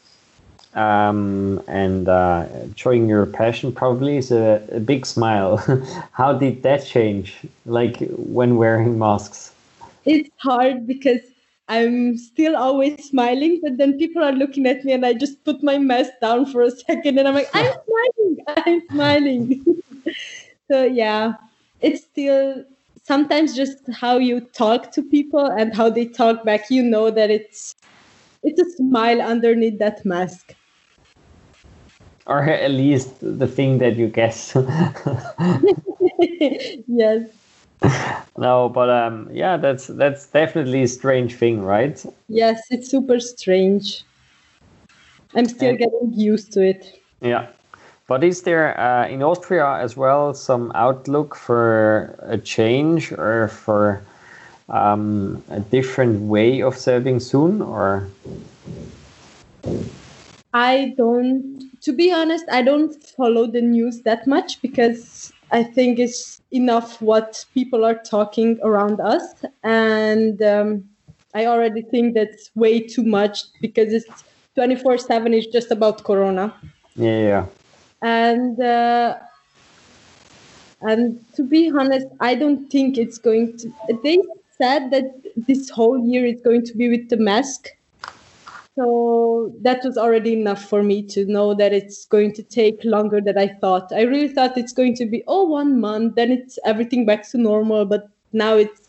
um, 0.74 1.62
and 1.66 2.08
uh, 2.08 2.46
showing 2.76 3.08
your 3.08 3.26
passion 3.26 3.72
probably 3.72 4.16
is 4.16 4.32
a, 4.32 4.66
a 4.72 4.80
big 4.80 5.04
smile. 5.06 5.58
how 6.12 6.32
did 6.32 6.62
that 6.62 6.84
change? 6.84 7.36
Like 7.66 7.98
when 8.16 8.56
wearing 8.56 8.98
masks? 8.98 9.52
It's 10.04 10.30
hard 10.38 10.86
because 10.86 11.20
I'm 11.68 12.18
still 12.18 12.56
always 12.56 13.04
smiling, 13.04 13.60
but 13.62 13.78
then 13.78 13.98
people 13.98 14.22
are 14.22 14.32
looking 14.32 14.66
at 14.66 14.84
me 14.84 14.92
and 14.92 15.06
I 15.06 15.14
just 15.14 15.44
put 15.44 15.62
my 15.62 15.78
mask 15.78 16.12
down 16.20 16.46
for 16.46 16.62
a 16.62 16.70
second 16.70 17.18
and 17.18 17.28
I'm 17.28 17.34
like, 17.34 17.48
I'm 17.54 17.72
smiling, 17.86 18.36
I'm 18.48 18.82
smiling. 18.90 19.82
so 20.70 20.84
yeah, 20.84 21.34
it's 21.80 22.02
still 22.04 22.64
sometimes 23.04 23.54
just 23.54 23.78
how 23.92 24.18
you 24.18 24.40
talk 24.40 24.92
to 24.92 25.02
people 25.02 25.44
and 25.44 25.74
how 25.74 25.90
they 25.90 26.06
talk 26.06 26.44
back, 26.44 26.70
you 26.70 26.82
know 26.82 27.10
that 27.10 27.30
it's 27.30 27.74
it's 28.42 28.60
a 28.60 28.70
smile 28.76 29.20
underneath 29.20 29.78
that 29.78 30.04
mask. 30.04 30.54
Or 32.26 32.42
at 32.42 32.70
least 32.70 33.10
the 33.20 33.46
thing 33.46 33.78
that 33.78 33.96
you 33.96 34.08
guess. 34.08 34.56
yes. 36.86 37.28
No, 38.38 38.68
but 38.68 38.88
um, 38.90 39.28
yeah, 39.32 39.56
that's 39.56 39.86
that's 39.86 40.26
definitely 40.26 40.82
a 40.82 40.88
strange 40.88 41.34
thing, 41.34 41.62
right? 41.62 42.04
Yes, 42.28 42.60
it's 42.70 42.90
super 42.90 43.20
strange. 43.20 44.04
I'm 45.34 45.46
still 45.46 45.70
And- 45.70 45.78
getting 45.78 46.12
used 46.14 46.52
to 46.52 46.60
it. 46.62 47.00
Yeah. 47.20 47.46
But 48.08 48.24
is 48.24 48.42
there 48.42 48.78
uh, 48.78 49.08
in 49.08 49.22
Austria 49.22 49.78
as 49.80 49.96
well 49.96 50.34
some 50.34 50.72
outlook 50.74 51.34
for 51.34 52.14
a 52.20 52.36
change 52.36 53.12
or 53.12 53.48
for 53.48 54.02
um, 54.68 55.42
a 55.48 55.60
different 55.60 56.22
way 56.22 56.60
of 56.60 56.76
serving 56.76 57.20
soon? 57.20 57.62
Or 57.62 58.08
I 60.52 60.94
don't 60.98 61.62
to 61.82 61.92
be 61.92 62.12
honest, 62.12 62.44
I 62.50 62.62
don't 62.62 62.92
follow 63.16 63.46
the 63.46 63.62
news 63.62 64.02
that 64.02 64.26
much 64.26 64.60
because 64.62 65.32
I 65.52 65.62
think 65.62 65.98
it's 65.98 66.40
enough 66.50 67.00
what 67.02 67.44
people 67.52 67.84
are 67.84 67.94
talking 67.94 68.58
around 68.62 69.00
us. 69.00 69.44
And 69.62 70.40
um, 70.42 70.88
I 71.34 71.46
already 71.46 71.82
think 71.82 72.14
that's 72.14 72.50
way 72.54 72.80
too 72.80 73.04
much 73.04 73.44
because 73.60 73.92
it's 73.92 74.24
24 74.54 74.98
7 74.98 75.34
is 75.34 75.46
just 75.46 75.70
about 75.70 76.04
Corona. 76.04 76.54
Yeah, 76.96 77.20
yeah. 77.20 77.46
And 78.00 78.60
uh, 78.60 79.18
and 80.80 81.24
to 81.36 81.44
be 81.44 81.70
honest, 81.70 82.06
I 82.20 82.34
don't 82.34 82.68
think 82.70 82.98
it's 82.98 83.18
going 83.18 83.56
to. 83.58 83.72
They 84.02 84.18
said 84.58 84.90
that 84.90 85.04
this 85.36 85.70
whole 85.70 85.98
year 85.98 86.26
is 86.26 86.40
going 86.40 86.64
to 86.66 86.76
be 86.76 86.88
with 86.88 87.08
the 87.08 87.16
mask. 87.16 87.68
So 88.76 89.52
that 89.60 89.84
was 89.84 89.98
already 89.98 90.32
enough 90.32 90.64
for 90.64 90.82
me 90.82 91.02
to 91.08 91.26
know 91.26 91.54
that 91.54 91.72
it's 91.72 92.06
going 92.06 92.32
to 92.34 92.42
take 92.42 92.82
longer 92.84 93.20
than 93.20 93.36
I 93.36 93.48
thought. 93.48 93.92
I 93.92 94.02
really 94.02 94.28
thought 94.28 94.56
it's 94.56 94.72
going 94.72 94.94
to 94.96 95.06
be 95.06 95.22
oh 95.26 95.44
one 95.44 95.78
month, 95.80 96.14
then 96.14 96.30
it's 96.30 96.58
everything 96.64 97.04
back 97.04 97.28
to 97.30 97.38
normal. 97.38 97.84
But 97.84 98.08
now 98.32 98.56
it's 98.56 98.88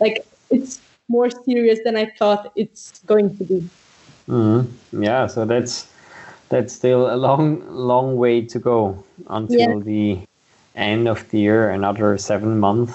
like 0.00 0.24
it's 0.50 0.80
more 1.08 1.30
serious 1.30 1.80
than 1.84 1.96
I 1.96 2.06
thought 2.18 2.52
it's 2.54 3.00
going 3.06 3.36
to 3.38 3.44
be. 3.44 3.70
Mm-hmm. 4.28 5.02
Yeah, 5.02 5.26
so 5.26 5.44
that's 5.44 5.88
that's 6.48 6.72
still 6.72 7.12
a 7.12 7.16
long, 7.16 7.66
long 7.68 8.16
way 8.16 8.42
to 8.42 8.58
go 8.58 9.02
until 9.28 9.58
Yeah. 9.58 9.84
the 9.84 10.18
end 10.76 11.08
of 11.08 11.28
the 11.30 11.38
year. 11.38 11.70
Another 11.70 12.16
seven 12.18 12.60
months 12.60 12.94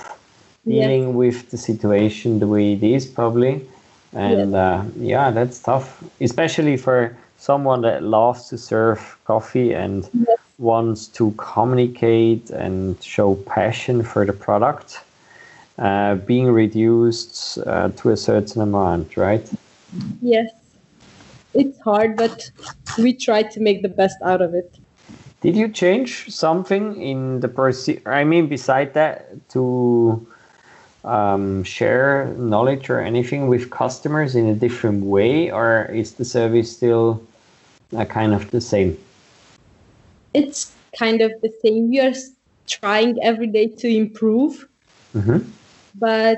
dealing 0.66 1.16
with 1.16 1.50
the 1.52 1.58
situation 1.58 2.40
the 2.40 2.48
way 2.48 2.74
it 2.74 2.84
is, 2.84 3.06
probably. 3.06 3.66
And 4.14 4.56
uh, 4.56 4.84
yeah, 4.98 5.32
that's 5.32 5.60
tough, 5.60 6.04
especially 6.20 6.78
for 6.78 7.16
someone 7.38 7.82
that 7.82 8.04
loves 8.04 8.50
to 8.50 8.58
serve 8.58 9.18
coffee 9.26 9.74
and 9.74 10.10
Yes. 10.14 10.38
wants 10.60 11.08
to 11.08 11.32
communicate 11.38 12.50
and 12.52 13.02
show 13.02 13.36
passion 13.36 14.04
for 14.04 14.26
the 14.26 14.34
product. 14.34 15.00
Uh, 15.80 16.16
being 16.16 16.52
reduced 16.52 17.58
uh, 17.66 17.90
to 17.96 18.12
a 18.12 18.18
certain 18.18 18.62
amount, 18.62 19.18
right? 19.18 19.50
Yes, 20.22 20.52
it's 21.56 21.80
hard, 21.80 22.18
but 22.18 22.52
we 23.00 23.14
try 23.14 23.42
to 23.42 23.60
make 23.60 23.82
the 23.82 23.90
best 23.90 24.18
out 24.24 24.42
of 24.42 24.54
it. 24.54 24.78
Did 25.42 25.56
you 25.56 25.70
change 25.70 26.30
something 26.30 27.02
in 27.02 27.40
the 27.40 27.48
procedure? 27.48 28.08
I 28.14 28.24
mean, 28.24 28.48
beside 28.48 28.94
that, 28.94 29.50
to 29.50 30.28
um, 31.04 31.64
share 31.64 32.34
knowledge 32.38 32.90
or 32.90 33.00
anything 33.00 33.48
with 33.48 33.70
customers 33.70 34.36
in 34.36 34.48
a 34.48 34.56
different 34.56 35.06
way, 35.06 35.52
or 35.52 35.86
is 35.86 36.14
the 36.14 36.26
service 36.26 36.72
still 36.72 37.22
uh, 37.98 38.06
kind 38.06 38.34
of 38.34 38.52
the 38.52 38.62
same? 38.62 38.98
It's 40.34 40.76
kind 40.98 41.22
of 41.22 41.32
the 41.42 41.52
same. 41.64 41.90
We 41.90 42.00
are 42.00 42.14
trying 42.68 43.18
every 43.24 43.48
day 43.48 43.68
to 43.68 43.88
improve, 43.88 44.68
hmm 45.14 45.40
but 45.96 46.38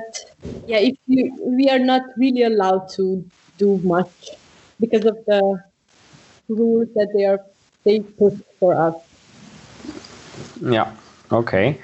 yeah, 0.66 0.78
if 0.78 0.96
you 1.06 1.32
we 1.40 1.68
are 1.68 1.78
not 1.78 2.02
really 2.16 2.42
allowed 2.42 2.88
to 2.96 3.24
do 3.56 3.80
much 3.84 4.12
because 4.80 5.04
of 5.04 5.16
the 5.26 5.62
rules 6.48 6.88
that 6.94 7.08
they 7.16 7.24
are 7.24 7.40
they 7.84 8.00
put 8.00 8.34
for 8.58 8.74
us. 8.74 8.94
Yeah. 10.60 10.90
Okay. 11.30 11.78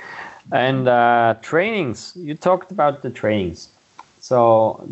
And 0.53 0.89
uh, 0.89 1.37
trainings. 1.43 2.13
You 2.17 2.35
talked 2.35 2.73
about 2.73 3.03
the 3.03 3.11
trainings. 3.11 3.69
So, 4.21 4.89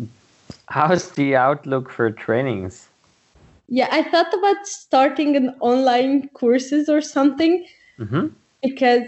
how's 0.67 1.11
the 1.11 1.35
outlook 1.35 1.89
for 1.89 2.11
trainings? 2.11 2.87
Yeah, 3.67 3.87
I 3.91 4.03
thought 4.03 4.33
about 4.33 4.65
starting 4.65 5.35
an 5.35 5.55
online 5.59 6.29
courses 6.29 6.89
or 6.89 7.01
something 7.01 7.65
hmm 7.97 8.27
because 8.61 9.03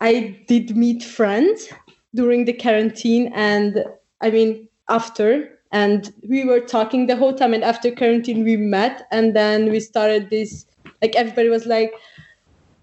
I 0.00 0.38
did 0.46 0.76
meet 0.76 1.02
friends 1.02 1.68
during 2.14 2.44
the 2.44 2.52
quarantine 2.52 3.32
and 3.34 3.84
I 4.20 4.30
mean 4.30 4.68
after 4.88 5.48
and 5.72 6.12
we 6.28 6.44
were 6.44 6.60
talking 6.60 7.06
the 7.06 7.16
whole 7.16 7.34
time 7.34 7.52
and 7.52 7.64
after 7.64 7.90
quarantine 7.90 8.44
we 8.44 8.56
met 8.56 9.06
and 9.10 9.34
then 9.34 9.70
we 9.70 9.80
started 9.80 10.30
this 10.30 10.66
like 11.02 11.16
everybody 11.16 11.48
was 11.48 11.66
like 11.66 11.92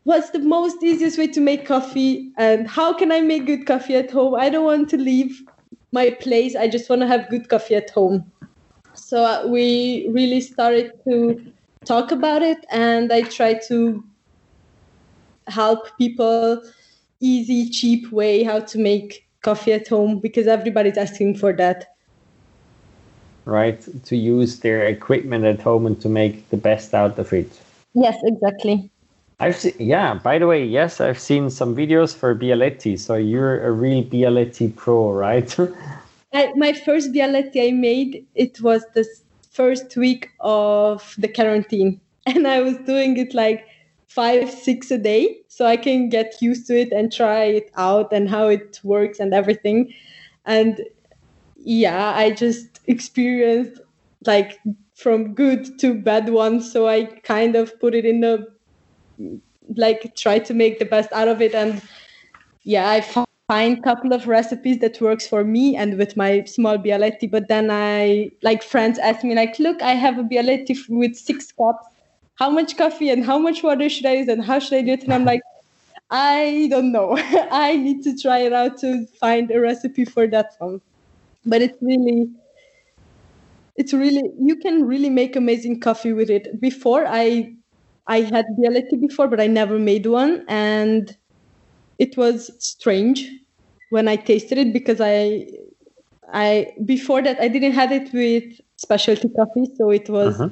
what's 0.04 0.32
the 0.32 0.40
most 0.40 0.84
easiest 0.84 1.18
way 1.18 1.28
to 1.28 1.42
make 1.42 1.66
coffee? 1.66 2.32
And 2.38 2.68
how 2.68 2.94
can 2.94 3.12
I 3.12 3.22
make 3.22 3.46
good 3.46 3.66
coffee 3.66 3.96
at 3.96 4.12
home? 4.12 4.36
I 4.36 4.50
don't 4.50 4.66
want 4.66 4.90
to 4.90 4.98
leave 4.98 5.42
my 5.92 6.10
place. 6.10 6.56
I 6.56 6.68
just 6.68 6.90
want 6.90 7.02
to 7.02 7.08
have 7.08 7.30
good 7.30 7.50
coffee 7.50 7.76
at 7.76 7.90
home. 7.90 8.32
So 8.94 9.24
uh, 9.24 9.48
we 9.48 10.08
really 10.12 10.42
started 10.42 10.92
to 11.08 11.54
talk 11.86 12.12
about 12.12 12.42
it 12.42 12.66
and 12.70 13.12
I 13.12 13.22
try 13.22 13.56
to 13.68 14.04
help 15.48 15.98
people 15.98 16.62
easy 17.20 17.70
cheap 17.70 18.12
way 18.12 18.44
how 18.44 18.60
to 18.60 18.78
make 18.78 19.28
coffee 19.42 19.74
at 19.74 19.88
home 19.88 20.20
because 20.20 20.48
everybody's 20.48 20.98
asking 20.98 21.38
for 21.38 21.54
that. 21.54 21.96
Right. 23.46 23.86
To 24.06 24.16
use 24.16 24.60
their 24.60 24.86
equipment 24.86 25.44
at 25.44 25.62
home 25.62 25.86
and 25.86 26.00
to 26.02 26.08
make 26.08 26.50
the 26.50 26.58
best 26.58 26.94
out 26.94 27.20
of 27.20 27.34
it. 27.34 27.50
yes 27.94 28.18
exactly 28.24 28.93
I've 29.40 29.56
seen, 29.58 29.74
yeah. 29.80 30.14
By 30.14 30.40
the 30.40 30.48
way, 30.48 30.66
yes, 30.66 31.02
I've 31.02 31.20
seen 31.20 31.50
some 31.50 31.76
videos 31.76 32.16
for 32.16 32.36
Bialetti. 32.36 33.00
So 33.00 33.16
you're 33.16 33.66
a 33.66 33.72
real 33.72 34.04
Bialetti 34.04 34.76
pro, 34.76 35.12
right? 35.12 35.58
My 36.56 36.74
first 36.74 37.14
bialetti 37.14 37.68
i 37.68 37.72
made 37.72 38.26
it 38.34 38.60
was 38.62 38.84
the 38.96 39.06
first 39.52 39.96
week 39.96 40.32
of 40.40 41.14
the 41.20 41.28
quarantine 41.28 42.02
and 42.26 42.48
i 42.48 42.60
was 42.60 42.76
doing 42.88 43.18
it 43.18 43.34
like 43.36 43.68
five 44.08 44.50
six 44.50 44.90
a 44.90 44.98
day 44.98 45.38
so 45.48 45.66
i 45.66 45.78
can 45.78 46.10
get 46.10 46.42
used 46.42 46.66
to 46.68 46.80
it 46.80 46.92
and 46.92 47.14
try 47.14 47.44
it 47.44 47.72
out 47.76 48.12
and 48.12 48.30
how 48.30 48.48
it 48.48 48.80
works 48.84 49.20
and 49.20 49.34
everything 49.34 49.94
and 50.46 50.82
yeah 51.58 52.14
i 52.16 52.32
just 52.32 52.80
experienced 52.88 53.80
like 54.26 54.60
from 54.96 55.34
good 55.36 55.78
to 55.80 55.94
bad 55.94 56.30
ones 56.30 56.72
so 56.72 56.88
i 56.88 57.06
kind 57.24 57.56
of 57.56 57.80
put 57.80 57.94
it 57.94 58.06
in 58.06 58.22
the 58.22 58.53
like 59.76 60.16
try 60.16 60.40
to 60.40 60.54
make 60.54 60.80
the 60.80 60.86
best 60.86 61.12
out 61.14 61.28
of 61.28 61.42
it. 61.42 61.54
And 61.54 61.82
yeah 62.64 62.90
i 62.90 63.02
find 63.48 63.78
a 63.78 63.82
couple 63.82 64.14
of 64.14 64.28
recipes 64.28 64.80
that 64.80 65.00
works 65.02 65.28
for 65.28 65.44
me 65.44 65.76
and 65.76 65.98
with 65.98 66.16
my 66.16 66.44
small 66.46 66.78
bialetti. 66.78 67.30
But 67.30 67.48
then 67.48 67.70
i 67.72 68.32
like 68.42 68.64
friends 68.64 69.00
ask 69.00 69.24
me 69.24 69.36
like 69.36 69.60
look 69.60 69.82
i 69.82 69.92
have 69.94 70.18
a 70.18 70.24
bialetti 70.24 70.78
with 70.90 71.16
six 71.16 71.52
cups. 71.52 71.88
How 72.36 72.50
much 72.50 72.78
coffee 72.78 73.10
and 73.10 73.24
how 73.24 73.38
much 73.38 73.62
water 73.64 73.90
should 73.90 74.06
i 74.06 74.14
use 74.14 74.28
and 74.28 74.44
how 74.44 74.60
should 74.60 74.78
i 74.78 74.82
do 74.82 74.94
it? 74.94 75.04
And 75.04 75.14
i'm 75.14 75.26
like 75.26 75.42
i 76.10 76.68
don't 76.70 76.92
know. 76.92 77.18
I 77.52 77.76
need 77.76 78.04
to 78.04 78.18
try 78.18 78.40
it 78.40 78.54
out 78.54 78.78
to 78.80 79.06
find 79.20 79.50
a 79.52 79.60
recipe 79.60 80.06
for 80.06 80.28
that 80.28 80.56
one. 80.60 80.82
But 81.46 81.62
it's 81.62 81.78
really 81.82 82.30
it's 83.76 83.94
really 83.94 84.24
you 84.40 84.56
can 84.56 84.86
really 84.86 85.10
make 85.10 85.36
amazing 85.36 85.80
coffee 85.80 86.14
with 86.14 86.30
it. 86.30 86.62
Before 86.62 87.06
i 87.08 87.54
i 88.08 88.22
had 88.22 88.46
bialetti 88.58 89.00
before 89.00 89.28
but 89.28 89.40
i 89.40 89.48
never 89.48 89.80
made 89.80 90.06
one 90.06 90.44
and 90.48 91.18
it 92.00 92.18
was 92.18 92.52
strange 92.60 93.30
when 93.90 94.08
i 94.08 94.16
tasted 94.16 94.58
it 94.58 94.74
because 94.74 95.00
i 95.02 95.46
i 96.34 96.68
before 96.86 97.22
that 97.22 97.40
i 97.40 97.48
didn't 97.48 97.74
have 97.74 97.92
it 97.92 98.12
with 98.14 98.44
specialty 98.78 99.30
coffee 99.30 99.66
so 99.78 99.90
it 99.90 100.10
was 100.10 100.40
Mhm. 100.40 100.52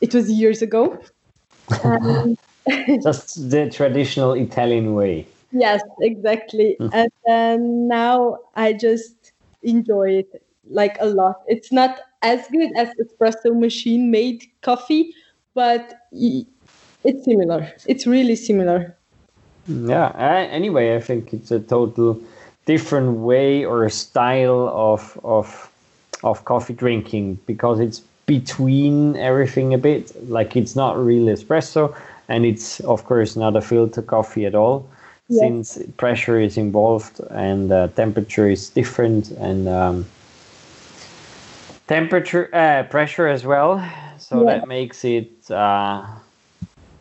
it 0.00 0.14
was 0.14 0.30
years 0.30 0.62
ago 0.62 0.98
and 1.84 2.36
Just 3.02 3.50
the 3.50 3.68
traditional 3.68 4.32
Italian 4.32 4.94
way. 4.94 5.26
Yes, 5.52 5.82
exactly. 6.00 6.78
And 6.92 7.10
then 7.26 7.86
now 7.88 8.38
I 8.54 8.72
just 8.72 9.32
enjoy 9.62 10.12
it 10.20 10.42
like 10.70 10.96
a 10.98 11.06
lot. 11.06 11.42
It's 11.46 11.70
not 11.70 12.00
as 12.22 12.46
good 12.48 12.70
as 12.74 12.88
espresso 13.02 13.54
machine 13.58 14.10
made 14.10 14.44
coffee, 14.62 15.12
but 15.54 15.94
it's 17.04 17.24
similar. 17.24 17.72
It's 17.86 18.06
really 18.06 18.36
similar. 18.36 18.96
Yeah. 19.66 20.12
Anyway, 20.50 20.96
I 20.96 21.00
think 21.00 21.32
it's 21.32 21.50
a 21.50 21.60
total 21.60 22.20
different 22.66 23.18
way 23.18 23.64
or 23.64 23.88
style 23.90 24.68
of 24.68 25.18
of 25.24 25.70
of 26.22 26.44
coffee 26.44 26.74
drinking 26.74 27.38
because 27.46 27.80
it's 27.80 28.00
between 28.26 29.16
everything 29.16 29.74
a 29.74 29.78
bit. 29.78 30.12
Like 30.30 30.56
it's 30.56 30.74
not 30.76 30.98
real 30.98 31.26
espresso, 31.26 31.94
and 32.28 32.44
it's 32.44 32.80
of 32.80 33.04
course 33.04 33.36
not 33.36 33.56
a 33.56 33.60
filter 33.60 34.02
coffee 34.02 34.46
at 34.46 34.54
all, 34.54 34.86
Yeah. 35.28 35.40
since 35.40 35.78
pressure 35.96 36.38
is 36.40 36.56
involved 36.56 37.20
and 37.30 37.70
uh, 37.72 37.88
temperature 37.88 38.48
is 38.48 38.70
different 38.70 39.30
and. 39.32 39.68
Um, 39.68 40.06
temperature 41.86 42.48
uh, 42.54 42.82
pressure 42.84 43.28
as 43.28 43.44
well 43.44 43.76
so 44.18 44.40
Yeah. 44.40 44.58
that 44.58 44.68
makes 44.68 45.04
it 45.04 45.30
uh, 45.50 46.06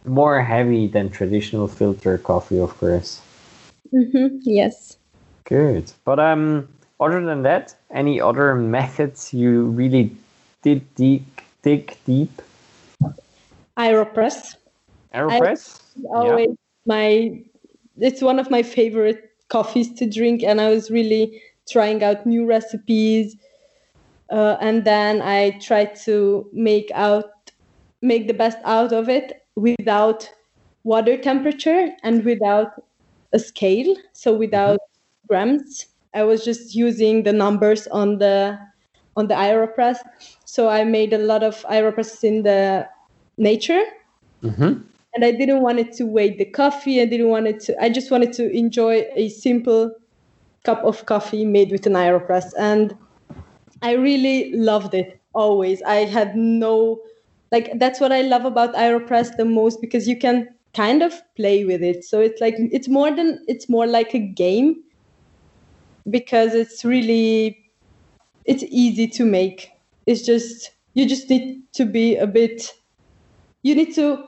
more 0.05 0.41
heavy 0.41 0.87
than 0.87 1.09
traditional 1.09 1.67
filter 1.67 2.17
coffee 2.17 2.59
of 2.59 2.77
course 2.77 3.21
hmm 3.91 4.27
Yes. 4.41 4.97
good 5.45 5.91
but 6.05 6.19
um 6.19 6.67
other 6.99 7.23
than 7.25 7.43
that 7.43 7.75
any 7.91 8.19
other 8.19 8.55
methods 8.55 9.33
you 9.33 9.65
really 9.65 10.15
did 10.61 10.81
dig 10.95 11.23
dig 11.61 11.95
deep 12.05 12.41
Aeropress. 13.77 14.55
Aeropress. 15.13 15.81
always 16.13 16.49
my 16.85 17.41
it's 17.97 18.21
one 18.21 18.39
of 18.39 18.49
my 18.49 18.63
favorite 18.63 19.29
coffees 19.49 19.93
to 19.93 20.05
drink 20.09 20.43
and 20.43 20.59
i 20.59 20.69
was 20.69 20.89
really 20.89 21.41
trying 21.69 22.03
out 22.03 22.25
new 22.25 22.45
recipes 22.45 23.35
uh, 24.31 24.57
and 24.59 24.83
then 24.85 25.21
i 25.21 25.51
tried 25.59 25.95
to 25.95 26.49
make 26.53 26.91
out 26.93 27.42
make 28.03 28.27
the 28.27 28.35
best 28.35 28.59
out 28.65 28.93
of 28.93 29.09
it 29.09 29.45
without 29.55 30.29
water 30.83 31.17
temperature 31.17 31.89
and 32.03 32.23
without 32.25 32.83
a 33.33 33.39
scale 33.39 33.95
so 34.13 34.35
without 34.35 34.79
grams 35.27 35.87
i 36.13 36.23
was 36.23 36.45
just 36.45 36.75
using 36.75 37.23
the 37.23 37.33
numbers 37.33 37.87
on 37.87 38.19
the 38.19 38.59
on 39.17 39.27
the 39.27 39.35
aeropress 39.35 39.99
so 40.45 40.69
i 40.69 40.83
made 40.83 41.13
a 41.13 41.17
lot 41.17 41.43
of 41.43 41.65
aeropresses 41.69 42.23
in 42.23 42.43
the 42.43 42.87
nature 43.37 43.83
Mm-hmm. 44.43 44.81
and 45.15 45.25
I 45.25 45.31
didn't 45.31 45.61
want 45.61 45.79
it 45.79 45.93
to 45.93 46.05
weigh 46.05 46.35
the 46.35 46.45
coffee. 46.45 47.01
I 47.01 47.05
didn't 47.05 47.29
want 47.29 47.47
it 47.47 47.59
to. 47.61 47.81
I 47.81 47.89
just 47.89 48.11
wanted 48.11 48.33
to 48.33 48.51
enjoy 48.51 49.05
a 49.15 49.29
simple 49.29 49.91
cup 50.65 50.83
of 50.83 51.05
coffee 51.05 51.45
made 51.45 51.71
with 51.71 51.87
an 51.87 51.93
Aeropress, 51.93 52.51
and 52.59 52.95
I 53.81 53.93
really 53.93 54.53
loved 54.53 54.93
it. 54.93 55.21
Always, 55.33 55.81
I 55.83 56.05
had 56.05 56.35
no 56.35 56.99
like. 57.53 57.71
That's 57.79 58.01
what 58.01 58.11
I 58.11 58.21
love 58.21 58.45
about 58.45 58.75
Aeropress 58.75 59.37
the 59.37 59.45
most 59.45 59.79
because 59.79 60.07
you 60.07 60.17
can 60.17 60.49
kind 60.73 61.01
of 61.01 61.13
play 61.35 61.63
with 61.65 61.81
it. 61.81 62.03
So 62.03 62.19
it's 62.19 62.41
like 62.41 62.55
it's 62.57 62.89
more 62.89 63.15
than 63.15 63.39
it's 63.47 63.69
more 63.69 63.87
like 63.87 64.13
a 64.13 64.19
game 64.19 64.83
because 66.09 66.53
it's 66.53 66.83
really 66.83 67.57
it's 68.45 68.63
easy 68.63 69.07
to 69.07 69.25
make. 69.25 69.69
It's 70.05 70.25
just 70.25 70.71
you 70.95 71.07
just 71.07 71.29
need 71.29 71.63
to 71.73 71.85
be 71.85 72.17
a 72.17 72.27
bit. 72.27 72.73
You 73.61 73.75
need 73.75 73.95
to 73.95 74.23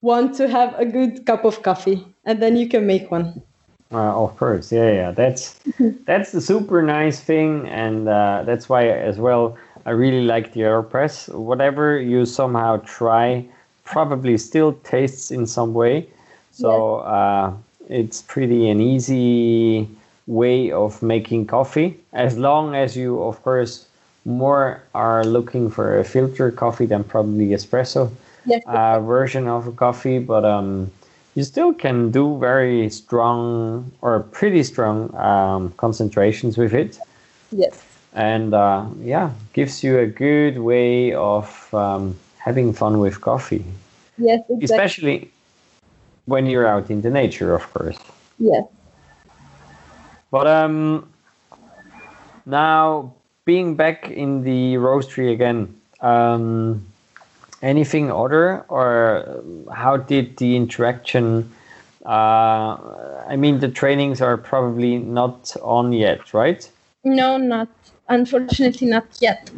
want 0.00 0.34
to 0.36 0.48
have 0.48 0.74
a 0.78 0.86
good 0.86 1.26
cup 1.26 1.44
of 1.44 1.62
coffee 1.62 2.06
and 2.24 2.40
then 2.40 2.56
you 2.56 2.68
can 2.68 2.86
make 2.86 3.10
one 3.10 3.42
Uh, 3.90 4.24
of 4.24 4.36
course, 4.36 4.70
yeah, 4.70 4.92
yeah. 4.92 5.10
That's 5.10 5.58
that's 6.06 6.32
the 6.32 6.40
super 6.40 6.82
nice 6.82 7.20
thing, 7.20 7.66
and 7.68 8.08
uh, 8.08 8.42
that's 8.44 8.68
why 8.68 8.88
as 8.88 9.18
well 9.18 9.56
I 9.86 9.90
really 9.90 10.22
like 10.22 10.52
the 10.52 10.60
Aeropress. 10.60 11.32
Whatever 11.34 12.00
you 12.00 12.26
somehow 12.26 12.78
try, 12.78 13.44
probably 13.84 14.36
still 14.38 14.72
tastes 14.84 15.30
in 15.30 15.46
some 15.46 15.74
way. 15.74 16.08
So 16.52 16.96
uh, 16.96 17.52
it's 17.88 18.22
pretty 18.22 18.68
an 18.68 18.80
easy 18.80 19.88
way 20.26 20.70
of 20.70 21.02
making 21.02 21.46
coffee, 21.46 21.98
as 22.12 22.36
long 22.36 22.74
as 22.74 22.96
you, 22.96 23.22
of 23.22 23.42
course, 23.42 23.86
more 24.24 24.82
are 24.94 25.24
looking 25.24 25.70
for 25.70 25.98
a 25.98 26.04
filter 26.04 26.50
coffee 26.50 26.84
than 26.84 27.02
probably 27.02 27.48
espresso 27.48 28.10
yes 28.48 28.62
uh, 28.66 29.00
version 29.00 29.48
of 29.48 29.66
a 29.66 29.72
coffee, 29.72 30.18
but 30.18 30.44
um, 30.44 30.90
you 31.34 31.44
still 31.44 31.72
can 31.72 32.10
do 32.10 32.38
very 32.38 32.90
strong 32.90 33.90
or 34.00 34.20
pretty 34.20 34.62
strong 34.62 35.14
um, 35.16 35.72
concentrations 35.76 36.58
with 36.58 36.74
it, 36.74 36.98
yes 37.52 37.87
and 38.14 38.54
uh, 38.54 38.86
yeah, 39.00 39.32
gives 39.52 39.82
you 39.82 39.98
a 39.98 40.06
good 40.06 40.58
way 40.58 41.12
of 41.12 41.72
um, 41.74 42.16
having 42.38 42.72
fun 42.72 42.98
with 42.98 43.20
coffee, 43.20 43.64
yes 44.16 44.40
exactly. 44.50 44.64
especially 44.64 45.30
when 46.26 46.46
you're 46.46 46.66
out 46.66 46.90
in 46.90 47.02
the 47.02 47.10
nature, 47.10 47.54
of 47.54 47.72
course. 47.72 47.98
yes 48.38 48.64
But 50.30 50.46
um, 50.46 51.08
now 52.44 53.14
being 53.44 53.76
back 53.76 54.10
in 54.10 54.44
the 54.44 54.74
roastery 54.74 55.32
again, 55.32 55.74
um, 56.00 56.84
anything 57.62 58.12
other, 58.12 58.64
or 58.68 59.42
how 59.72 59.96
did 59.96 60.36
the 60.36 60.56
interaction? 60.56 61.50
Uh, 62.04 62.76
I 63.26 63.36
mean, 63.36 63.60
the 63.60 63.68
trainings 63.68 64.20
are 64.20 64.36
probably 64.36 64.98
not 64.98 65.56
on 65.62 65.92
yet, 65.92 66.32
right? 66.32 66.68
no 67.04 67.36
not 67.36 67.68
unfortunately 68.08 68.86
not 68.88 69.06
yet 69.20 69.50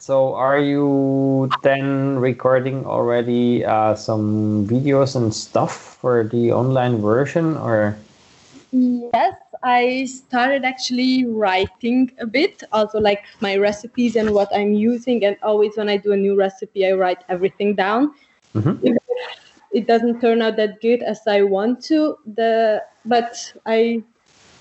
So, 0.00 0.34
are 0.34 0.58
you 0.58 1.50
then 1.62 2.18
recording 2.18 2.86
already 2.86 3.64
uh, 3.64 3.94
some 3.94 4.66
videos 4.66 5.14
and 5.14 5.32
stuff 5.34 5.98
for 6.00 6.24
the 6.24 6.52
online 6.52 7.00
version, 7.02 7.56
or? 7.56 7.96
yes 8.72 9.34
i 9.62 10.04
started 10.06 10.64
actually 10.64 11.26
writing 11.26 12.10
a 12.20 12.26
bit 12.26 12.62
also 12.72 12.98
like 13.00 13.22
my 13.40 13.56
recipes 13.56 14.16
and 14.16 14.32
what 14.32 14.48
i'm 14.54 14.72
using 14.72 15.24
and 15.24 15.36
always 15.42 15.76
when 15.76 15.88
i 15.88 15.96
do 15.96 16.12
a 16.12 16.16
new 16.16 16.36
recipe 16.36 16.86
i 16.86 16.92
write 16.92 17.22
everything 17.28 17.74
down 17.74 18.12
Mhm. 18.54 18.78
If 18.82 18.96
it 19.72 19.86
doesn't 19.86 20.20
turn 20.20 20.42
out 20.42 20.56
that 20.56 20.80
good 20.80 21.02
as 21.02 21.20
i 21.26 21.42
want 21.42 21.82
to 21.90 22.16
the 22.26 22.82
but 23.04 23.52
i 23.66 24.02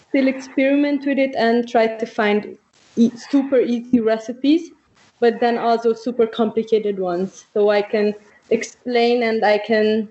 still 0.10 0.28
experiment 0.28 1.06
with 1.06 1.18
it 1.18 1.36
and 1.36 1.68
try 1.70 1.88
to 1.88 2.06
find 2.06 2.58
e- 2.96 3.12
super 3.16 3.60
easy 3.60 4.00
recipes 4.00 4.72
but 5.20 5.40
then 5.40 5.58
also 5.58 5.94
super 5.94 6.28
complicated 6.28 7.00
ones 7.00 7.46
so 7.54 7.70
i 7.70 7.82
can 7.82 8.14
explain 8.50 9.24
and 9.24 9.46
i 9.46 9.58
can 9.58 10.10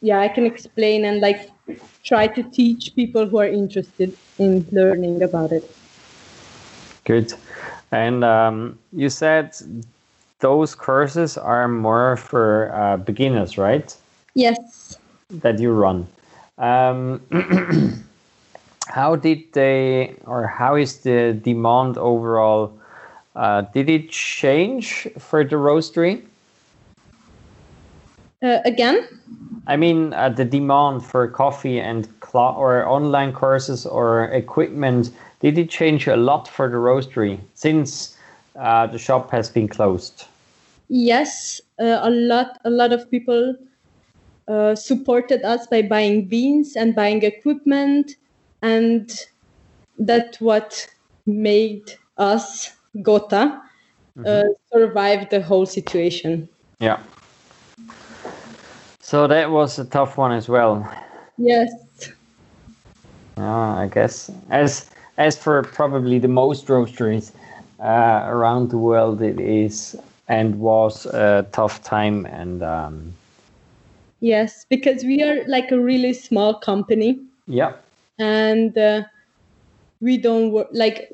yeah 0.00 0.20
i 0.20 0.28
can 0.28 0.46
explain 0.46 1.04
and 1.04 1.20
like 1.20 1.50
try 2.04 2.26
to 2.26 2.42
teach 2.42 2.94
people 2.94 3.26
who 3.26 3.38
are 3.38 3.48
interested 3.48 4.16
in 4.38 4.66
learning 4.72 5.22
about 5.22 5.52
it 5.52 5.68
Good. 7.08 7.32
And 7.90 8.22
um, 8.22 8.78
you 8.92 9.08
said 9.08 9.56
those 10.40 10.74
courses 10.74 11.38
are 11.38 11.66
more 11.66 12.18
for 12.18 12.70
uh, 12.74 12.98
beginners, 12.98 13.56
right? 13.56 13.96
yes 14.34 14.98
That 15.30 15.58
you 15.58 15.72
run. 15.72 16.06
Um, 16.58 17.22
how 18.88 19.16
did 19.16 19.52
they, 19.52 20.16
or 20.26 20.46
how 20.46 20.76
is 20.76 20.98
the 20.98 21.32
demand 21.32 21.98
overall? 21.98 22.72
Uh, 23.36 23.62
did 23.62 23.88
it 23.88 24.10
change 24.10 25.06
for 25.18 25.44
the 25.44 25.56
roastery? 25.56 26.22
uh, 28.42 28.58
again 28.64 29.06
I 29.66 29.76
mean, 29.76 30.14
uh, 30.14 30.30
the 30.30 30.46
demand 30.46 31.04
for 31.04 31.28
coffee 31.28 31.78
and 31.78 32.08
cl- 32.24 32.56
or 32.56 32.86
online 32.88 33.32
courses 33.32 33.84
or 33.84 34.24
equipment, 34.24 35.10
did 35.40 35.58
it 35.58 35.68
change 35.68 36.06
a 36.06 36.16
lot 36.16 36.48
for 36.48 36.68
the 36.68 36.78
roastery 36.78 37.38
since 37.54 38.16
uh, 38.58 38.86
the 38.86 38.98
shop 38.98 39.30
has 39.30 39.50
been 39.50 39.68
closed? 39.68 40.24
yes 40.88 41.60
uh, 41.78 42.00
a 42.02 42.10
lot 42.10 42.58
a 42.64 42.70
lot 42.70 42.92
of 42.92 43.10
people 43.10 43.54
uh, 44.48 44.74
supported 44.74 45.42
us 45.44 45.66
by 45.66 45.82
buying 45.82 46.26
beans 46.26 46.76
and 46.76 46.94
buying 46.94 47.22
equipment 47.22 48.16
and 48.62 49.26
that's 49.98 50.40
what 50.40 50.88
made 51.26 51.92
us 52.16 52.72
gota 52.96 53.60
uh, 54.24 54.42
survive 54.72 55.28
the 55.30 55.40
whole 55.40 55.66
situation 55.66 56.48
Yeah. 56.80 56.98
So 59.00 59.26
that 59.26 59.50
was 59.50 59.78
a 59.78 59.84
tough 59.84 60.18
one 60.18 60.32
as 60.32 60.48
well. 60.48 60.86
yes 61.38 61.70
Yeah, 63.36 63.84
I 63.84 63.88
guess 63.88 64.30
as 64.50 64.90
as 65.16 65.36
for 65.36 65.62
probably 65.62 66.18
the 66.18 66.28
most 66.28 66.66
roasteries 66.66 67.32
uh, 67.80 68.26
around 68.26 68.70
the 68.70 68.78
world, 68.78 69.22
it 69.22 69.40
is 69.40 69.96
and 70.28 70.60
was 70.60 71.06
a 71.06 71.46
tough 71.52 71.82
time. 71.82 72.26
And 72.26 72.62
um, 72.62 73.14
yes 74.20 74.66
because 74.68 75.04
we 75.04 75.22
are 75.22 75.46
like 75.46 75.70
a 75.70 75.78
really 75.80 76.12
small 76.12 76.54
company 76.54 77.18
yeah, 77.46 77.72
and 78.18 78.76
uh, 78.76 79.02
we 80.00 80.16
don't 80.16 80.52
work 80.52 80.68
like 80.72 81.12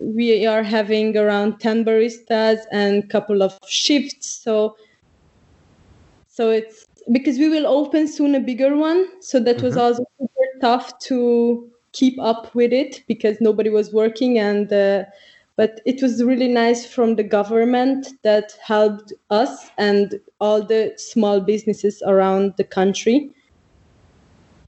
we 0.00 0.46
are 0.46 0.62
having 0.62 1.16
around 1.16 1.58
10 1.58 1.84
baristas 1.84 2.58
and 2.72 3.08
couple 3.08 3.42
of 3.42 3.58
shifts 3.66 4.28
so 4.28 4.76
so 6.28 6.50
it's 6.50 6.86
because 7.12 7.38
we 7.38 7.48
will 7.48 7.66
open 7.66 8.06
soon 8.06 8.34
a 8.34 8.40
bigger 8.40 8.76
one 8.76 9.06
so 9.22 9.40
that 9.40 9.62
was 9.62 9.76
also 9.76 10.04
super 10.18 10.44
tough 10.60 10.98
to 10.98 11.70
keep 11.92 12.18
up 12.20 12.54
with 12.54 12.72
it 12.72 13.02
because 13.08 13.40
nobody 13.40 13.70
was 13.70 13.92
working 13.92 14.38
and 14.38 14.72
uh, 14.72 15.04
but 15.56 15.80
it 15.86 16.02
was 16.02 16.22
really 16.22 16.48
nice 16.48 16.84
from 16.84 17.16
the 17.16 17.22
government 17.22 18.08
that 18.22 18.52
helped 18.62 19.14
us 19.30 19.70
and 19.78 20.20
all 20.40 20.62
the 20.62 20.92
small 20.98 21.40
businesses 21.40 22.02
around 22.06 22.52
the 22.58 22.64
country 22.64 23.30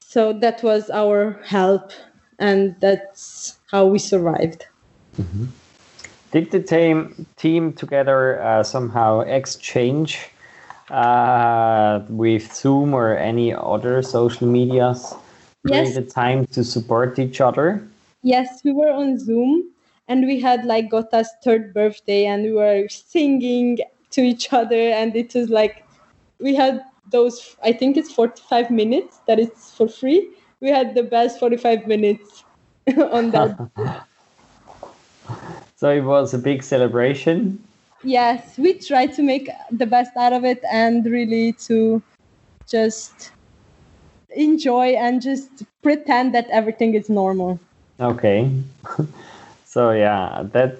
so 0.08 0.32
that 0.32 0.62
was 0.62 0.88
our 0.88 1.38
help 1.44 1.92
and 2.38 2.74
that's 2.80 3.58
how 3.70 3.84
we 3.84 3.98
survived 3.98 4.64
did 6.32 6.50
the 6.50 6.60
team 6.60 7.26
team 7.36 7.74
together 7.74 8.40
uh, 8.42 8.62
somehow 8.62 9.20
exchange 9.20 10.30
uh, 10.90 12.00
with 12.08 12.54
Zoom 12.54 12.94
or 12.94 13.14
any 13.16 13.52
other 13.52 14.02
social 14.02 14.46
medias 14.48 15.14
Yes. 15.64 15.94
the 15.94 16.02
time 16.02 16.46
to 16.46 16.64
support 16.64 17.18
each 17.18 17.42
other? 17.42 17.86
yes 18.22 18.64
we 18.64 18.72
were 18.72 18.90
on 18.90 19.18
zoom 19.18 19.70
and 20.08 20.24
we 20.26 20.40
had 20.40 20.64
like 20.64 20.88
gota's 20.90 21.28
third 21.44 21.74
birthday 21.74 22.24
and 22.24 22.42
we 22.42 22.52
were 22.52 22.88
singing 22.88 23.78
to 24.10 24.22
each 24.22 24.52
other 24.52 24.82
and 25.00 25.14
it 25.14 25.34
was 25.34 25.50
like 25.50 25.84
we 26.40 26.54
had 26.54 26.82
those 27.10 27.56
i 27.64 27.72
think 27.72 27.96
it's 27.96 28.12
45 28.12 28.70
minutes 28.70 29.18
that 29.26 29.38
it's 29.38 29.72
for 29.74 29.88
free. 29.88 30.30
We 30.60 30.70
had 30.70 30.94
the 30.94 31.04
best 31.04 31.38
45 31.38 31.86
minutes 31.86 32.42
on 33.12 33.30
that. 33.30 33.58
So 35.76 35.90
it 35.90 36.00
was 36.00 36.34
a 36.34 36.38
big 36.38 36.64
celebration? 36.64 37.62
Yes 38.02 38.58
we 38.58 38.74
tried 38.74 39.14
to 39.14 39.22
make 39.22 39.48
the 39.70 39.86
best 39.86 40.16
out 40.16 40.32
of 40.32 40.44
it 40.44 40.60
and 40.72 41.06
really 41.06 41.52
to 41.70 42.02
just 42.66 43.30
enjoy 44.30 44.88
and 44.98 45.22
just 45.22 45.62
pretend 45.82 46.34
that 46.34 46.48
everything 46.50 46.94
is 46.94 47.08
normal. 47.08 47.60
Okay. 48.00 48.50
So 49.64 49.92
yeah 49.92 50.42
that 50.52 50.78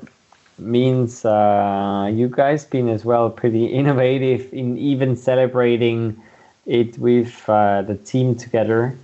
means 0.59 1.25
uh, 1.25 2.11
you 2.13 2.29
guys 2.29 2.65
been 2.65 2.89
as 2.89 3.05
well 3.05 3.31
pretty 3.31 3.67
innovative 3.67 4.53
in 4.53 4.77
even 4.79 5.17
celebrating 5.17 6.21
it 6.67 6.99
with 6.99 7.49
uh, 7.49 7.83
the 7.83 7.97
team 7.97 8.35
together. 8.35 8.97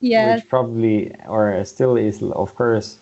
Yeah. 0.00 0.34
which 0.36 0.48
probably 0.48 1.14
or 1.26 1.64
still 1.64 1.96
is 1.96 2.22
of 2.22 2.54
course 2.56 2.98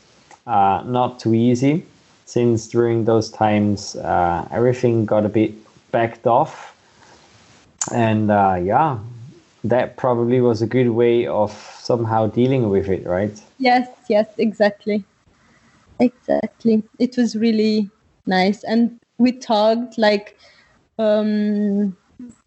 uh, 0.47 0.85
not 0.87 1.19
too 1.19 1.35
easy 1.35 1.85
since 2.27 2.69
during 2.69 3.05
those 3.07 3.29
times 3.29 3.97
uh, 3.97 4.47
everything 4.53 5.05
got 5.05 5.25
a 5.25 5.29
bit 5.29 5.53
backed 5.91 6.29
off. 6.29 6.77
And 7.93 8.31
uh, 8.31 8.61
yeah 8.63 8.99
that 9.65 9.97
probably 9.97 10.41
was 10.41 10.63
a 10.63 10.67
good 10.67 10.91
way 10.91 11.27
of 11.27 11.53
somehow 11.81 12.29
dealing 12.29 12.69
with 12.69 12.89
it 12.89 13.05
right? 13.05 13.43
Yes 13.59 13.89
yes 14.09 14.29
exactly 14.39 15.03
exactly. 15.99 16.83
It 16.99 17.17
was 17.17 17.37
really 17.37 17.91
nice. 18.27 18.63
And 18.65 18.99
we 19.19 19.33
talked 19.33 19.99
like 19.99 20.37
um 20.99 21.97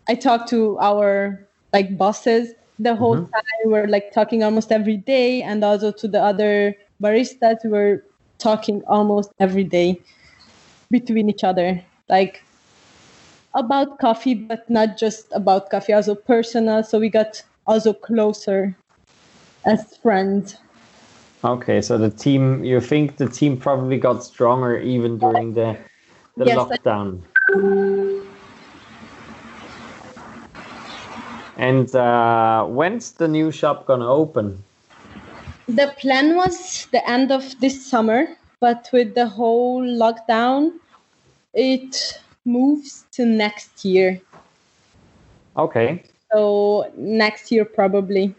i 0.10 0.16
talked 0.16 0.50
to 0.50 0.78
our 0.80 1.48
like 1.74 1.98
bosses 1.98 2.54
the 2.80 2.96
whole 2.96 3.18
Mhm. 3.18 3.30
time. 3.32 3.58
We 3.66 3.72
were 3.72 3.88
like 3.88 4.12
talking 4.14 4.44
almost 4.44 4.72
every 4.72 4.98
day. 4.98 5.42
And 5.42 5.64
also 5.64 5.92
to 5.92 6.08
the 6.08 6.22
other 6.22 6.76
baristas 7.02 7.58
we 7.64 7.70
were 7.72 8.04
talking 8.40 8.84
almost 8.88 9.32
every 9.40 9.64
day 9.64 10.02
between 10.92 11.30
each 11.30 11.44
other. 11.44 11.84
Like 12.10 12.44
about 13.56 14.00
coffee 14.00 14.34
but 14.36 14.70
not 14.70 14.98
just 14.98 15.28
about 15.32 15.70
coffee 15.70 15.94
also 15.94 16.16
personal. 16.16 16.84
So 16.84 17.00
we 17.00 17.10
got 17.10 17.42
also 17.66 17.94
closer 17.94 18.78
as 19.66 19.98
friends 19.98 20.58
okay 21.44 21.82
so 21.82 21.98
the 21.98 22.10
team 22.10 22.64
you 22.64 22.80
think 22.80 23.18
the 23.18 23.28
team 23.28 23.58
probably 23.58 23.98
got 23.98 24.24
stronger 24.24 24.78
even 24.80 25.18
during 25.18 25.54
the 25.54 25.78
the 26.38 26.46
Yes, 26.46 26.58
lockdown 26.58 27.22
and 31.58 31.96
uh, 31.96 32.66
when's 32.66 33.12
the 33.14 33.28
new 33.28 33.52
shop 33.52 33.86
gonna 33.86 34.08
open 34.08 34.62
The 35.68 35.94
plan 36.00 36.36
was 36.36 36.86
the 36.92 37.08
end 37.10 37.32
of 37.32 37.60
this 37.60 37.86
summer, 37.86 38.38
but 38.60 38.90
with 38.94 39.16
the 39.16 39.28
whole 39.28 39.82
lockdown, 39.82 40.80
it 41.54 42.22
moves 42.46 43.06
to 43.14 43.26
next 43.26 43.84
year. 43.84 44.22
okay 45.58 46.04
So 46.32 46.92
next 46.96 47.52
year 47.52 47.66
probably. 47.66 48.36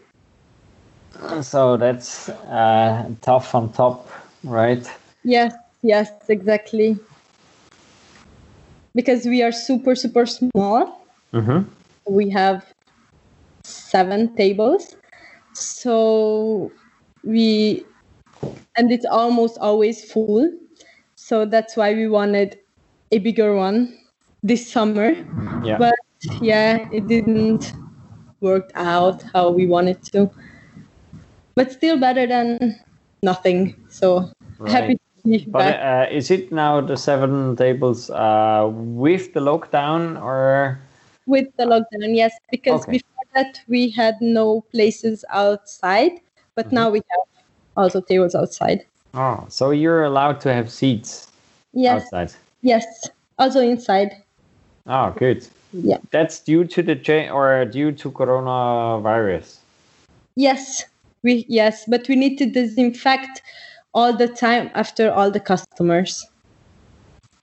So 1.41 1.77
that's 1.77 2.29
uh, 2.29 3.09
tough 3.21 3.53
on 3.55 3.71
top 3.73 4.09
right 4.43 4.87
Yes, 5.27 5.53
yes, 5.83 6.09
exactly. 6.29 6.97
Because 8.95 9.25
we 9.25 9.43
are 9.43 9.51
super, 9.51 9.93
super 9.93 10.25
small. 10.25 11.05
mm-hmm. 11.33 11.69
We 12.09 12.29
have 12.29 12.65
seven 13.65 14.33
tables. 14.37 14.95
So 15.53 16.71
we, 17.23 17.85
and 18.77 18.89
it's 18.89 19.05
almost 19.05 19.57
always 19.59 20.09
full. 20.09 20.49
So 21.15 21.45
that's 21.45 21.75
why 21.75 21.93
we 21.93 22.07
wanted 22.07 22.57
a 23.11 23.19
bigger 23.19 23.53
one 23.53 23.97
this 24.43 24.71
summer. 24.71 25.11
yeah 25.65 25.77
But 25.77 25.95
yeah, 26.39 26.87
it 26.93 27.05
didn't 27.07 27.73
work 28.39 28.71
out 28.75 29.23
how 29.33 29.49
we 29.49 29.67
wanted 29.67 30.01
to. 30.13 30.31
But 31.57 31.71
still 31.73 31.97
better 31.99 32.27
than 32.27 32.79
nothing. 33.23 33.75
So 33.89 34.29
happy 34.67 34.93
Right. 34.93 35.01
to 35.25 35.29
be 35.29 35.45
But 35.51 35.79
uh, 35.81 36.05
is 36.11 36.29
it 36.31 36.51
now 36.51 36.81
the 36.81 36.97
seven 36.97 37.55
tables 37.57 38.09
uh, 38.09 38.69
with 38.71 39.33
the 39.33 39.41
lockdown 39.41 40.21
or? 40.21 40.79
with 41.27 41.47
the 41.57 41.65
lockdown 41.65 42.15
yes 42.15 42.33
because 42.51 42.85
Okay. 42.85 42.93
before 42.93 43.25
that 43.35 43.59
we 43.67 43.89
had 43.89 44.15
no 44.21 44.61
places 44.71 45.25
outside 45.29 46.11
but 46.55 46.71
now 46.71 46.89
we 46.89 47.01
have 47.11 47.25
also 47.75 47.99
tables 48.01 48.35
outside 48.35 48.85
Oh, 49.13 49.45
so 49.49 49.71
you're 49.71 50.03
allowed 50.05 50.39
to 50.41 50.53
have 50.53 50.71
seats 50.71 51.27
yes 51.73 52.03
outside. 52.03 52.31
yes 52.61 52.85
also 53.39 53.59
inside 53.61 54.11
Oh, 54.87 55.13
good. 55.17 55.45
yeah 55.73 55.97
That's 56.11 56.39
due 56.39 56.63
to 56.65 56.81
the 56.81 56.95
cha- 56.95 57.29
or 57.33 57.65
due 57.65 57.91
to 57.91 58.11
coronavirus. 58.11 59.57
yes 60.35 60.85
we 61.23 61.45
yes 61.49 61.85
but 61.87 62.07
we 62.07 62.15
need 62.15 62.37
to 62.37 62.45
disinfect 62.45 63.41
all 63.93 64.13
the 64.15 64.27
time 64.27 64.69
after 64.75 65.11
all 65.11 65.31
the 65.31 65.39
customers 65.39 66.25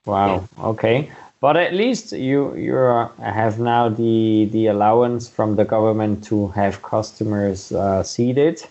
Wow. 0.05 0.47
Okay. 0.59 1.09
But 1.41 1.57
at 1.57 1.73
least 1.73 2.11
you 2.13 2.55
you 2.55 2.75
are- 2.77 3.11
have 3.19 3.59
now 3.59 3.89
the 3.89 4.45
the 4.51 4.67
allowance 4.67 5.27
from 5.29 5.55
the 5.55 5.65
government 5.65 6.23
to 6.25 6.47
have 6.49 6.81
customers 6.81 7.71
uh, 7.71 8.03
seated 8.03 8.63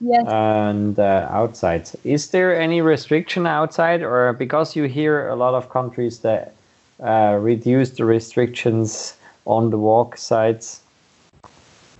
yes 0.00 0.26
and 0.26 0.98
uh, 0.98 1.26
outside. 1.30 1.90
Is 2.04 2.30
there 2.30 2.58
any 2.58 2.80
restriction 2.80 3.46
outside, 3.46 4.02
or 4.02 4.32
because 4.32 4.76
you 4.76 4.84
hear 4.84 5.28
a 5.28 5.36
lot 5.36 5.54
of 5.54 5.68
countries 5.70 6.20
that 6.20 6.54
uh, 7.02 7.38
reduce 7.40 7.90
the 7.90 8.04
restrictions 8.04 9.14
on 9.46 9.70
the 9.70 9.78
walk 9.78 10.16
sides 10.16 10.80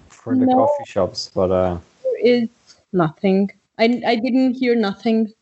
for 0.08 0.36
the 0.36 0.46
No. 0.46 0.56
coffee 0.56 0.84
shops? 0.84 1.30
But 1.34 1.50
uh, 1.50 1.78
is 2.22 2.48
nothing 2.92 3.50
i, 3.78 3.84
I 4.06 4.16
didn't 4.16 4.54
hear 4.54 4.74
nothing 4.74 5.32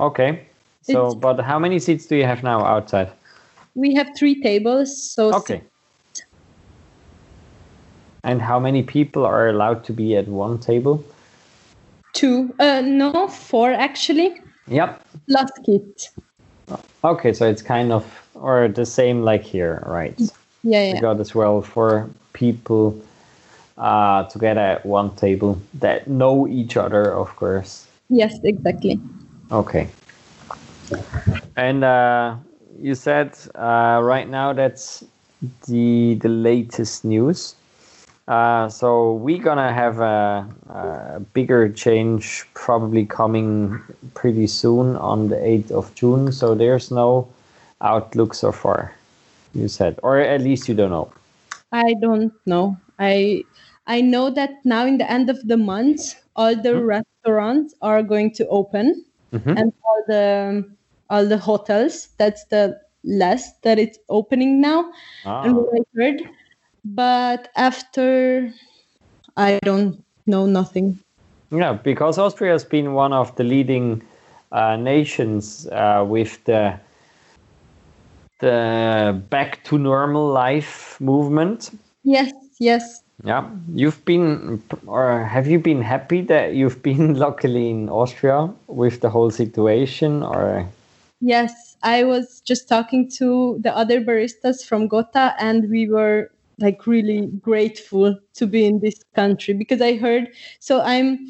okay. 0.00 0.46
So, 0.82 0.90
It's- 1.06 1.14
but 1.14 1.40
how 1.40 1.58
many 1.58 1.78
seats 1.78 2.06
do 2.06 2.16
you 2.16 2.24
have 2.24 2.42
now 2.42 2.64
outside? 2.64 3.10
we 3.74 3.94
have 3.94 4.08
three 4.16 4.40
tables 4.42 4.90
so 5.14 5.32
Okay. 5.32 5.62
And 8.24 8.40
how 8.40 8.60
many 8.60 8.82
people 8.82 9.24
are 9.26 9.48
allowed 9.48 9.84
to 9.84 9.92
be 9.92 10.16
at 10.16 10.28
one 10.28 10.58
table? 10.58 11.04
two 12.12 12.54
uh 12.60 12.82
no 12.84 13.26
four 13.26 13.72
actually 13.72 14.36
Yep. 14.68 15.00
plus 15.28 15.50
kit. 15.64 16.10
Okay, 17.02 17.32
so 17.32 17.48
it's 17.48 17.62
kind 17.62 17.90
of 17.92 18.04
or 18.34 18.68
the 18.68 18.84
same 18.86 19.22
like 19.22 19.42
here, 19.42 19.82
right? 19.86 20.14
yeah 20.62 20.84
We 20.86 20.94
yeah 20.94 21.00
got 21.00 21.20
as 21.20 21.34
well 21.34 21.62
for 21.62 22.08
people 22.32 22.94
uh, 23.82 24.24
together 24.24 24.60
at 24.60 24.86
one 24.86 25.10
table 25.16 25.60
that 25.74 26.06
know 26.06 26.46
each 26.46 26.76
other, 26.76 27.12
of 27.12 27.34
course. 27.36 27.86
yes 28.08 28.38
exactly 28.44 29.00
Okay. 29.50 29.88
And 31.56 31.84
uh, 31.84 32.36
you 32.80 32.94
said 32.94 33.36
uh, 33.54 34.00
right 34.02 34.28
now 34.28 34.54
that's 34.54 35.04
the 35.68 36.14
the 36.14 36.28
latest 36.28 37.04
news. 37.04 37.54
Uh, 38.28 38.68
so 38.68 39.14
we're 39.14 39.42
gonna 39.42 39.72
have 39.72 40.00
a, 40.00 40.46
a 40.70 41.20
bigger 41.34 41.68
change 41.68 42.46
probably 42.54 43.04
coming 43.04 43.82
pretty 44.14 44.46
soon 44.46 44.96
on 44.96 45.28
the 45.28 45.36
8th 45.36 45.70
of 45.72 45.94
June. 45.94 46.32
So 46.32 46.54
there's 46.54 46.90
no 46.90 47.28
outlook 47.82 48.32
so 48.32 48.52
far. 48.52 48.94
You 49.54 49.68
said, 49.68 49.98
or 50.02 50.18
at 50.18 50.40
least 50.40 50.68
you 50.68 50.74
don't 50.74 50.90
know. 50.90 51.12
I 51.72 51.94
don't 52.00 52.32
know. 52.46 52.78
I 52.98 53.42
I 53.86 54.00
know 54.00 54.30
that 54.30 54.50
now 54.64 54.86
in 54.86 54.98
the 54.98 55.10
end 55.10 55.30
of 55.30 55.46
the 55.46 55.56
month, 55.56 56.14
all 56.36 56.54
the 56.56 56.76
restaurants 56.84 57.74
are 57.82 58.02
going 58.02 58.32
to 58.34 58.46
open, 58.48 59.04
Mhm. 59.32 59.56
and 59.56 59.72
all 59.84 60.02
the 60.08 60.64
all 61.10 61.26
the 61.26 61.38
hotels. 61.38 62.08
That's 62.18 62.44
the 62.46 62.78
last 63.04 63.62
that 63.62 63.78
it's 63.78 63.98
opening 64.08 64.60
now, 64.60 64.90
and 65.42 65.54
Ah, 65.54 65.58
what 65.58 65.80
I 65.80 65.82
heard. 65.96 66.22
But 66.84 67.48
after, 67.56 68.52
I 69.36 69.58
don't 69.62 70.04
know 70.26 70.46
nothing. 70.46 70.98
Yeah, 71.50 71.72
because 71.74 72.18
Austria 72.18 72.52
has 72.52 72.64
been 72.64 72.94
one 72.94 73.12
of 73.12 73.34
the 73.36 73.44
leading 73.44 74.02
uh, 74.52 74.76
nations 74.76 75.66
uh, 75.68 76.04
with 76.06 76.42
the 76.44 76.78
the 78.40 79.22
back 79.30 79.62
to 79.64 79.78
normal 79.78 80.28
life 80.28 81.00
movement. 81.00 81.70
Yes, 82.04 82.32
yes, 82.60 83.01
Yeah, 83.24 83.48
you've 83.72 84.04
been, 84.04 84.62
or 84.86 85.24
have 85.24 85.46
you 85.46 85.58
been 85.58 85.82
happy 85.82 86.22
that 86.22 86.54
you've 86.54 86.82
been 86.90 87.14
luckily 87.14 87.70
in 87.70 87.88
Austria 87.88 88.52
with 88.66 89.00
the 89.00 89.10
whole 89.10 89.30
situation, 89.30 90.22
or 90.22 90.66
yes. 91.20 91.76
I 91.82 92.04
was 92.04 92.40
just 92.40 92.68
talking 92.68 93.10
to 93.18 93.58
the 93.60 93.76
other 93.76 94.00
baristas 94.00 94.64
from 94.64 94.88
Gota, 94.88 95.34
and 95.38 95.68
we 95.68 95.88
were 95.88 96.30
like 96.58 96.86
really 96.86 97.26
grateful 97.40 98.18
to 98.34 98.46
be 98.46 98.66
in 98.66 98.80
this 98.80 99.02
country 99.14 99.54
because 99.54 99.80
I 99.80 99.96
heard. 99.96 100.28
So 100.60 100.80
I'm 100.80 101.28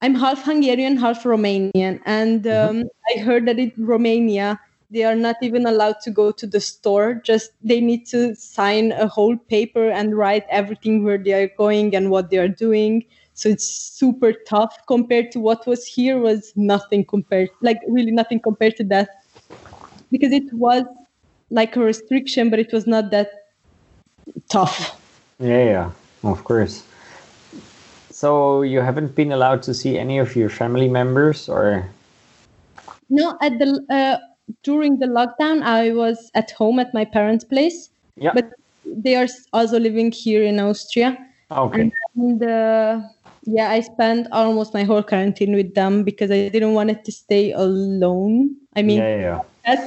I'm 0.00 0.14
half 0.14 0.44
Hungarian, 0.44 0.96
half 0.96 1.24
Romanian, 1.24 2.00
and 2.04 2.46
um, 2.46 2.84
I 3.14 3.20
heard 3.20 3.46
that 3.46 3.58
in 3.58 3.72
Romania 3.76 4.60
they 4.90 5.04
are 5.04 5.14
not 5.14 5.36
even 5.42 5.66
allowed 5.66 6.00
to 6.02 6.10
go 6.10 6.32
to 6.32 6.46
the 6.46 6.60
store. 6.60 7.14
Just 7.24 7.52
they 7.62 7.80
need 7.80 8.06
to 8.06 8.34
sign 8.34 8.92
a 8.92 9.06
whole 9.06 9.36
paper 9.36 9.90
and 9.90 10.16
write 10.16 10.44
everything 10.50 11.04
where 11.04 11.18
they 11.18 11.34
are 11.34 11.48
going 11.58 11.94
and 11.94 12.10
what 12.10 12.30
they 12.30 12.38
are 12.38 12.48
doing. 12.48 13.04
So 13.34 13.48
it's 13.50 13.68
super 13.68 14.32
tough 14.46 14.74
compared 14.86 15.30
to 15.32 15.40
what 15.40 15.66
was 15.66 15.86
here. 15.86 16.18
Was 16.18 16.52
nothing 16.56 17.04
compared, 17.04 17.50
like 17.60 17.78
really 17.86 18.10
nothing 18.10 18.40
compared 18.40 18.76
to 18.76 18.84
that, 18.84 19.08
because 20.10 20.32
it 20.32 20.52
was 20.52 20.84
like 21.50 21.76
a 21.76 21.80
restriction, 21.80 22.50
but 22.50 22.58
it 22.58 22.72
was 22.72 22.86
not 22.86 23.10
that 23.10 23.30
tough. 24.48 25.00
Yeah, 25.38 25.64
yeah, 25.64 25.90
of 26.24 26.42
course. 26.44 26.82
So 28.10 28.62
you 28.62 28.80
haven't 28.80 29.14
been 29.14 29.30
allowed 29.30 29.62
to 29.64 29.74
see 29.74 29.96
any 29.96 30.18
of 30.18 30.34
your 30.34 30.48
family 30.48 30.88
members, 30.88 31.48
or 31.48 31.86
No, 33.08 33.38
at 33.40 33.58
the 33.58 33.80
uh, 33.88 34.18
during 34.62 34.98
the 34.98 35.06
lockdown, 35.06 35.62
I 35.62 35.92
was 35.92 36.30
at 36.34 36.50
home 36.52 36.78
at 36.78 36.92
my 36.94 37.04
parents' 37.04 37.44
place, 37.44 37.90
yeah? 38.16 38.32
but 38.34 38.50
they 38.84 39.16
are 39.16 39.26
also 39.52 39.78
living 39.78 40.12
here 40.12 40.42
in 40.42 40.60
Austria. 40.60 41.18
okay, 41.50 41.90
And 42.14 42.42
uh, 42.42 43.00
yeah, 43.44 43.70
I 43.70 43.80
spent 43.80 44.28
almost 44.32 44.74
my 44.74 44.84
whole 44.84 45.02
quarantine 45.02 45.54
with 45.54 45.74
them 45.74 46.04
because 46.04 46.30
I 46.30 46.48
didn't 46.48 46.74
want 46.74 46.90
it 46.90 47.04
to 47.04 47.12
stay 47.12 47.52
alone. 47.52 48.56
I 48.76 48.82
mean, 48.82 48.98
yeah, 48.98 49.42
yeah, 49.66 49.86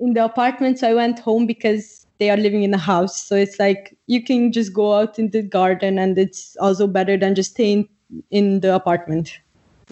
in 0.00 0.14
the 0.14 0.24
apartment, 0.24 0.78
so 0.78 0.88
I 0.88 0.94
went 0.94 1.18
home 1.18 1.46
because 1.46 2.06
they 2.18 2.30
are 2.30 2.36
living 2.36 2.62
in 2.62 2.74
a 2.74 2.78
house. 2.78 3.22
So 3.22 3.36
it's 3.36 3.58
like 3.58 3.96
you 4.06 4.22
can 4.22 4.52
just 4.52 4.72
go 4.72 4.94
out 4.94 5.18
in 5.18 5.30
the 5.30 5.42
garden, 5.42 5.98
and 5.98 6.18
it's 6.18 6.56
also 6.60 6.86
better 6.86 7.16
than 7.16 7.34
just 7.34 7.52
staying 7.52 7.88
in 8.30 8.60
the 8.60 8.74
apartment. 8.74 9.38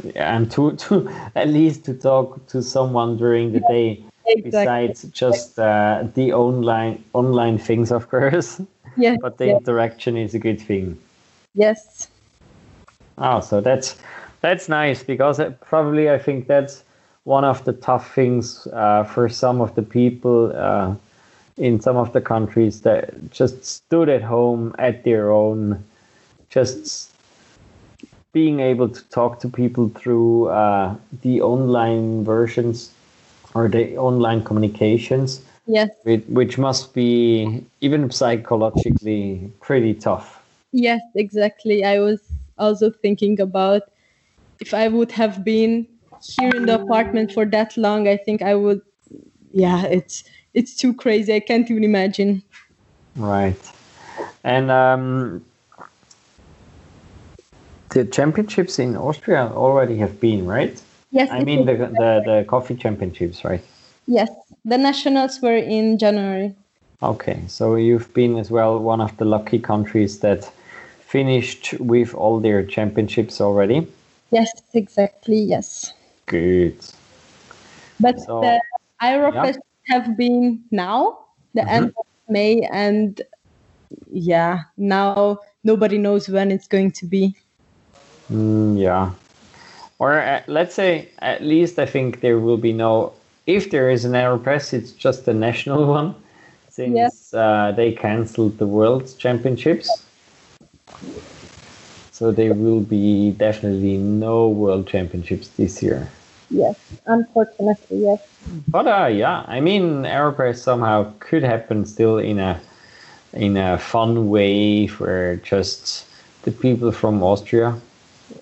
Yeah. 0.05 0.37
And 0.37 0.51
to 0.53 0.73
to 0.77 1.09
at 1.35 1.49
least 1.49 1.85
to 1.87 1.95
talk 1.95 2.47
to 2.49 2.63
someone 2.63 3.17
during 3.17 3.53
the 3.53 3.61
day 3.61 4.05
besides 4.43 5.05
just 5.05 5.59
uh, 5.59 6.05
the 6.15 6.33
online 6.33 7.03
online 7.13 7.59
things, 7.59 7.91
of 7.91 8.09
course. 8.09 8.61
Yeah. 8.97 9.15
But 9.21 9.39
the 9.39 9.47
yeah. 9.47 9.59
interaction 9.59 10.17
is 10.17 10.35
a 10.35 10.41
good 10.41 10.61
thing. 10.61 10.99
Yes. 11.55 12.09
Oh, 13.17 13.39
so 13.39 13.61
that's 13.61 13.97
that's 14.41 14.69
nice 14.69 15.05
because 15.05 15.39
it, 15.39 15.61
probably 15.61 16.11
I 16.11 16.19
think 16.19 16.49
that's 16.49 16.83
one 17.23 17.45
of 17.45 17.65
the 17.65 17.75
tough 17.75 18.13
things 18.13 18.67
uh, 18.73 19.05
for 19.05 19.29
some 19.29 19.61
of 19.61 19.77
the 19.77 19.83
people 19.83 20.53
uh, 20.53 20.97
in 21.59 21.81
some 21.81 21.97
of 21.97 22.13
the 22.13 22.21
countries 22.21 22.81
that 22.83 23.31
just 23.31 23.65
stood 23.65 24.09
at 24.09 24.23
home 24.23 24.75
at 24.79 25.05
their 25.05 25.31
own, 25.31 25.85
just 26.51 27.13
being 28.33 28.61
able 28.61 28.89
to 28.89 29.03
talk 29.09 29.41
to 29.41 29.49
people 29.49 29.89
through 29.91 30.49
uh, 30.49 30.95
the 31.23 31.41
online 31.41 32.25
versions 32.25 32.93
or 33.55 33.69
the 33.69 33.97
online 33.97 34.43
communications, 34.45 35.41
Yes. 35.67 35.91
which, 36.05 36.25
which 36.29 36.59
must 36.59 36.95
be 36.95 37.65
even 37.81 38.11
psychologically 38.11 39.51
pretty 39.61 39.95
tough. 39.95 40.43
Yes, 40.73 41.01
exactly. 41.15 41.85
I 41.85 42.01
was 42.01 42.21
also 42.59 42.91
thinking 42.91 43.41
about 43.41 43.83
if 44.61 44.75
I 44.75 44.89
would 44.89 45.13
have 45.13 45.45
been 45.45 45.87
here 46.21 46.51
in 46.55 46.67
the 46.67 46.75
apartment 46.83 47.33
for 47.33 47.45
that 47.47 47.77
long, 47.77 48.09
I 48.09 48.17
think 48.17 48.43
I 48.43 48.55
would 48.55 48.81
yeah, 49.53 49.85
it's 49.85 50.25
it's 50.55 50.75
too 50.77 50.93
crazy. 50.95 51.35
I 51.35 51.41
can't 51.41 51.71
even 51.71 51.85
imagine. 51.85 52.43
Right. 53.17 53.59
And 54.45 54.71
um, 54.71 55.45
the 57.91 58.05
championships 58.05 58.79
in 58.79 58.97
Austria 58.97 59.51
already 59.55 59.97
have 59.99 60.21
been, 60.21 60.47
right? 60.47 60.81
Yes, 61.11 61.29
I 61.31 61.43
mean, 61.45 61.65
the, 61.65 61.75
the, 61.77 62.23
the 62.25 62.45
coffee 62.49 62.75
championships, 62.77 63.45
right? 63.45 63.63
yes. 64.07 64.31
The 64.65 64.77
nationals 64.77 65.41
were 65.41 65.57
in 65.57 65.99
January. 65.99 66.55
Okay, 67.03 67.41
so 67.47 67.77
you've 67.77 68.13
been 68.13 68.37
as 68.39 68.51
well 68.51 68.79
one 68.79 69.01
of 69.01 69.17
the 69.17 69.25
lucky 69.25 69.59
countries 69.59 70.19
that 70.21 70.51
finished 71.01 71.75
with 71.81 72.13
all 72.15 72.41
their 72.41 72.63
championships 72.65 73.41
already. 73.41 73.87
Yes, 74.31 74.51
exactly. 74.75 75.39
Yes. 75.41 75.95
Good. 76.27 76.77
But 78.01 78.21
So- 78.21 78.41
the 78.43 78.61
Aeropress 79.03 79.57
have 79.87 80.17
been 80.19 80.63
now, 80.71 81.19
the 81.55 81.63
Mm-hmm. 81.63 81.71
end 81.71 81.87
of 81.97 82.07
May, 82.29 82.69
and 82.71 83.23
yeah, 84.11 84.65
now 84.77 85.39
nobody 85.65 85.97
knows 85.97 86.29
when 86.29 86.51
it's 86.51 86.69
going 86.69 86.91
to 86.93 87.07
be. 87.07 87.35
Mm, 88.31 88.79
yeah. 88.79 89.11
Or 89.99 90.21
uh, 90.21 90.43
let's 90.47 90.75
say, 90.75 91.09
at 91.19 91.43
least 91.43 91.79
I 91.79 91.87
think 91.87 92.21
there 92.21 92.39
will 92.39 92.57
be 92.57 92.73
no. 92.73 93.13
If 93.47 93.71
there 93.71 93.91
is 93.91 94.05
an 94.05 94.13
Aeropress, 94.13 94.73
it's 94.73 94.93
just 94.93 95.27
a 95.29 95.35
national 95.35 95.87
one, 95.99 96.15
since 96.69 96.95
Yes. 96.95 97.35
uh, 97.35 97.73
they 97.75 97.93
cancelled 97.93 98.59
the 98.59 98.67
World 98.67 99.13
Championships. 99.19 99.89
So 102.13 102.33
there 102.33 102.53
will 102.53 102.81
be 102.81 103.31
definitely 103.33 103.97
no 103.97 104.49
World 104.49 104.87
Championships 104.89 105.49
this 105.49 105.83
year. 105.83 106.09
Yes, 106.51 106.75
unfortunately, 107.07 108.03
yes. 108.03 108.19
But 108.69 108.87
uh, 108.87 109.07
yeah, 109.07 109.45
I 109.47 109.61
mean, 109.61 110.03
Aeropress 110.05 110.59
somehow 110.59 111.13
could 111.21 111.43
happen 111.43 111.85
still 111.87 112.19
in 112.19 112.39
a 112.39 112.61
in 113.33 113.57
a 113.57 113.79
fun 113.79 114.31
way 114.31 114.87
for 114.87 115.37
just 115.45 116.07
the 116.43 116.51
people 116.51 116.91
from 116.93 117.23
Austria, 117.23 117.77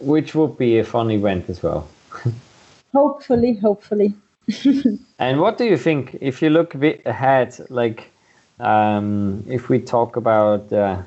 which 0.01 0.35
would 0.35 0.57
be 0.59 0.79
a 0.79 0.85
fun 0.85 1.11
event 1.11 1.49
as 1.49 1.63
well. 1.63 1.89
Hopefully, 2.95 3.55
hopefully. 3.55 4.15
And 5.19 5.41
what 5.41 5.59
do 5.59 5.65
you 5.65 5.77
think 5.77 6.17
if 6.21 6.43
you 6.43 6.51
look 6.51 6.75
a 6.75 6.79
bit 6.79 7.03
ahead? 7.05 7.59
Like, 7.69 8.11
um, 8.61 9.43
if 9.49 9.69
we 9.69 9.81
talk 9.81 10.17
about 10.17 10.73
uh, 10.73 11.03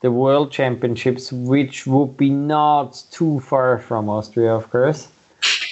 the 0.00 0.10
World 0.10 0.50
Championships, 0.50 1.32
which 1.32 1.86
would 1.86 2.16
be 2.16 2.30
not 2.30 3.02
too 3.10 3.40
far 3.40 3.78
from 3.78 4.08
Austria, 4.08 4.52
of 4.54 4.68
course, 4.70 5.08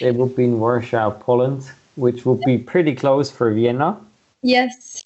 they 0.01 0.13
would 0.13 0.35
be 0.37 0.45
in 0.45 0.61
Warsaw, 0.61 1.11
Poland, 1.11 1.71
which 1.97 2.25
would 2.25 2.41
be 2.43 2.59
pretty 2.59 2.95
close 2.95 3.31
for 3.31 3.53
Vienna. 3.53 3.99
Yes. 4.43 5.05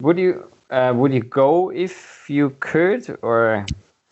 Would 0.00 0.18
you 0.18 0.50
uh, 0.70 0.92
would 0.94 1.12
you 1.12 1.22
go 1.22 1.70
if 1.70 2.28
you 2.28 2.50
could, 2.60 3.16
or 3.22 3.64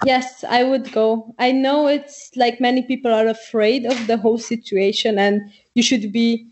Yes, 0.05 0.45
I 0.45 0.65
would 0.65 0.93
go. 0.93 1.35
I 1.39 1.53
know 1.53 1.87
it's 1.87 2.31
like 2.37 2.61
many 2.61 2.83
people 2.83 3.13
are 3.13 3.27
afraid 3.27 3.87
of 3.87 4.07
the 4.07 4.17
whole 4.17 4.39
situation 4.39 5.19
and 5.19 5.41
you 5.75 5.83
should 5.83 6.13
be 6.13 6.47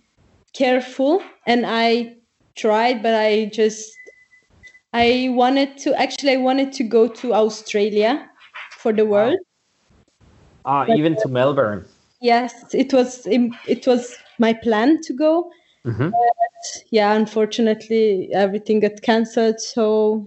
careful. 0.53 1.23
And 1.47 1.65
I 1.67 2.17
tried, 2.57 3.03
but 3.03 3.15
I 3.15 3.47
just, 3.47 3.97
I 4.93 5.29
wanted 5.33 5.79
to, 5.79 6.01
actually, 6.01 6.33
I 6.33 6.37
wanted 6.37 6.73
to 6.75 6.85
go 6.85 7.09
to 7.09 7.35
Australia 7.35 8.29
for 8.79 8.93
the 8.93 9.07
world. 9.07 9.39
ah, 10.65 10.87
even 10.89 11.17
to 11.17 11.29
Melbourne? 11.29 11.85
Yes, 12.21 12.75
it 12.75 12.93
was, 12.93 13.27
it 13.27 13.87
was 13.87 14.17
my 14.39 14.53
plan 14.53 15.01
to 15.03 15.13
go. 15.13 15.51
Mhm. 15.87 16.11
But 16.11 16.83
yeah, 16.91 17.15
unfortunately, 17.15 18.31
everything 18.33 18.81
got 18.81 19.01
cancelled. 19.03 19.61
So 19.61 20.27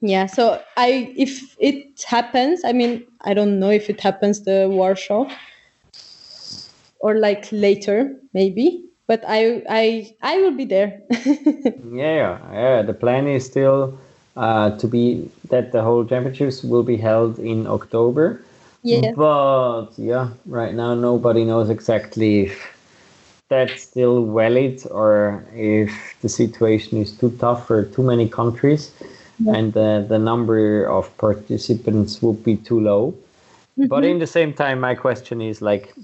yeah, 0.00 0.26
so 0.26 0.60
I 0.76 1.12
if 1.16 1.56
it 1.58 2.02
happens, 2.06 2.62
I 2.64 2.72
mean, 2.72 3.04
I 3.22 3.34
don't 3.34 3.58
know 3.58 3.70
if 3.70 3.90
it 3.90 4.00
happens 4.00 4.44
the 4.44 4.68
Warsaw 4.70 5.30
or 7.00 7.14
like 7.18 7.48
later 7.52 8.16
maybe, 8.32 8.84
but 9.06 9.22
I 9.26 9.62
I 9.68 10.14
I 10.22 10.38
will 10.38 10.56
be 10.56 10.64
there. 10.64 11.02
Yeah, 11.92 12.38
yeah. 12.52 12.82
The 12.82 12.94
plan 12.94 13.26
is 13.26 13.44
still 13.44 13.98
uh, 14.36 14.76
to 14.78 14.86
be 14.86 15.30
that 15.48 15.72
the 15.72 15.82
whole 15.82 16.04
championships 16.04 16.62
will 16.62 16.82
be 16.82 16.96
held 16.96 17.38
in 17.38 17.66
October. 17.66 18.42
yeah. 18.82 19.12
But 19.16 19.88
yeah, 19.96 20.30
right 20.46 20.74
now 20.74 20.94
nobody 20.94 21.44
knows 21.44 21.68
exactly 21.68 22.46
if 22.46 22.76
that's 23.48 23.82
still 23.82 24.32
valid 24.32 24.80
or 24.90 25.44
if 25.54 25.90
the 26.22 26.28
situation 26.28 26.98
is 26.98 27.12
too 27.12 27.30
tough 27.40 27.66
for 27.66 27.84
too 27.84 28.02
many 28.02 28.28
countries 28.28 28.92
and 29.48 29.76
uh, 29.76 30.00
the 30.00 30.18
number 30.18 30.84
of 30.84 31.16
participants 31.18 32.22
would 32.22 32.44
be 32.44 32.56
too 32.56 32.80
low. 32.80 33.14
But 33.76 34.04
in 34.04 34.18
the 34.18 34.26
same 34.26 34.52
time, 34.52 34.80
my 34.80 34.94
question 34.94 35.40
is 35.40 35.62
like, 35.62 35.94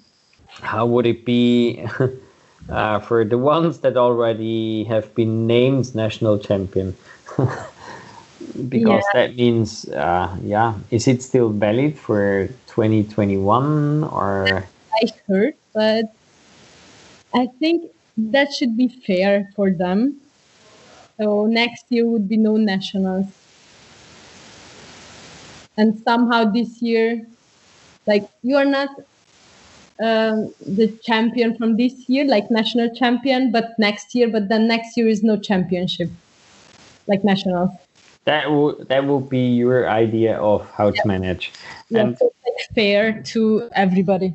how 0.62 0.86
would 0.86 1.06
it 1.06 1.24
be 1.24 1.84
uh, 2.70 3.00
for 3.00 3.24
the 3.24 3.36
ones 3.36 3.80
that 3.80 3.96
already 3.96 4.84
have 4.84 5.14
been 5.14 5.46
named 5.46 5.94
national 5.94 6.38
champion? 6.38 6.96
because 8.68 9.04
that 9.12 9.36
means, 9.36 9.88
uh, 9.90 10.34
yeah, 10.42 10.74
is 10.90 11.06
it 11.06 11.22
still 11.22 11.50
valid 11.50 11.98
for 11.98 12.48
2021 12.68 14.04
or? 14.04 14.66
I 14.94 15.08
heard, 15.28 15.54
but 15.74 16.14
I 17.34 17.48
think 17.58 17.90
that 18.16 18.52
should 18.52 18.76
be 18.76 18.88
fair 18.88 19.50
for 19.54 19.70
them. 19.70 20.20
So 21.18 21.46
next 21.46 21.86
year 21.88 22.06
would 22.06 22.28
be 22.28 22.36
no 22.36 22.56
nationals. 22.56 23.26
And 25.78 25.98
somehow 26.00 26.44
this 26.44 26.80
year, 26.82 27.26
like 28.06 28.28
you 28.42 28.56
are 28.56 28.64
not 28.64 28.88
um, 30.02 30.52
the 30.60 30.88
champion 31.02 31.56
from 31.56 31.76
this 31.76 32.08
year, 32.08 32.26
like 32.26 32.50
national 32.50 32.94
champion, 32.94 33.50
but 33.50 33.78
next 33.78 34.14
year, 34.14 34.28
but 34.28 34.48
then 34.48 34.68
next 34.68 34.96
year 34.96 35.08
is 35.08 35.22
no 35.22 35.38
championship, 35.38 36.10
like 37.06 37.24
nationals. 37.24 37.70
That 38.24 38.50
will 38.50 38.84
that 38.86 39.06
will 39.06 39.20
be 39.20 39.54
your 39.54 39.88
idea 39.88 40.36
of 40.38 40.68
how 40.72 40.90
to 40.90 41.06
manage. 41.06 41.52
Yeah, 41.90 42.00
and 42.00 42.18
so 42.18 42.32
it's 42.44 42.66
fair 42.74 43.22
to 43.34 43.70
everybody. 43.72 44.34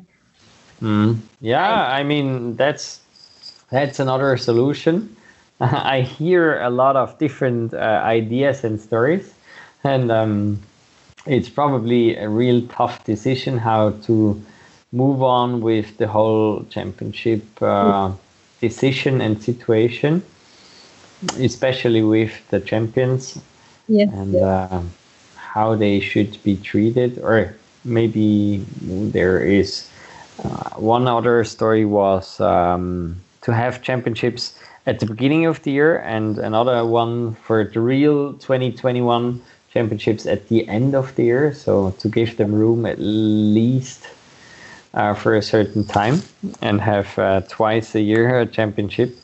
Mm, 0.80 1.18
yeah, 1.40 1.86
I 1.86 2.02
mean 2.02 2.56
that's 2.56 3.00
that's 3.70 4.00
another 4.00 4.36
solution. 4.36 5.14
I 5.70 6.00
hear 6.00 6.60
a 6.60 6.70
lot 6.70 6.96
of 6.96 7.16
different 7.18 7.72
uh, 7.72 8.02
ideas 8.02 8.64
and 8.64 8.80
stories, 8.80 9.32
and 9.84 10.10
um, 10.10 10.60
it's 11.24 11.48
probably 11.48 12.16
a 12.16 12.28
real 12.28 12.66
tough 12.66 13.04
decision 13.04 13.58
how 13.58 13.90
to 14.06 14.42
move 14.90 15.22
on 15.22 15.60
with 15.60 15.96
the 15.98 16.08
whole 16.08 16.64
championship 16.64 17.44
uh, 17.62 18.10
decision 18.60 19.20
and 19.20 19.40
situation, 19.40 20.24
especially 21.38 22.02
with 22.02 22.32
the 22.50 22.58
champions 22.58 23.38
and 23.88 24.34
uh, 24.34 24.82
how 25.36 25.76
they 25.76 26.00
should 26.00 26.42
be 26.42 26.56
treated, 26.56 27.18
or 27.18 27.54
maybe 27.84 28.64
there 28.80 29.38
is 29.38 29.88
uh, 30.42 30.70
one 30.70 31.06
other 31.06 31.44
story 31.44 31.84
was 31.84 32.40
um, 32.40 33.14
to 33.42 33.54
have 33.54 33.80
championships 33.80 34.58
at 34.86 35.00
the 35.00 35.06
beginning 35.06 35.46
of 35.46 35.62
the 35.62 35.70
year, 35.70 35.98
and 35.98 36.38
another 36.38 36.84
one 36.84 37.34
for 37.36 37.64
the 37.64 37.80
real 37.80 38.32
2021 38.34 39.40
championships 39.72 40.26
at 40.26 40.48
the 40.48 40.68
end 40.68 40.94
of 40.94 41.14
the 41.16 41.24
year. 41.24 41.54
So 41.54 41.92
to 41.98 42.08
give 42.08 42.36
them 42.36 42.52
room 42.54 42.84
at 42.86 42.98
least 42.98 44.08
uh, 44.94 45.14
for 45.14 45.36
a 45.36 45.42
certain 45.42 45.84
time 45.84 46.20
and 46.60 46.80
have 46.80 47.18
uh, 47.18 47.40
twice 47.48 47.94
a 47.94 48.00
year 48.00 48.40
a 48.40 48.46
championship. 48.46 49.16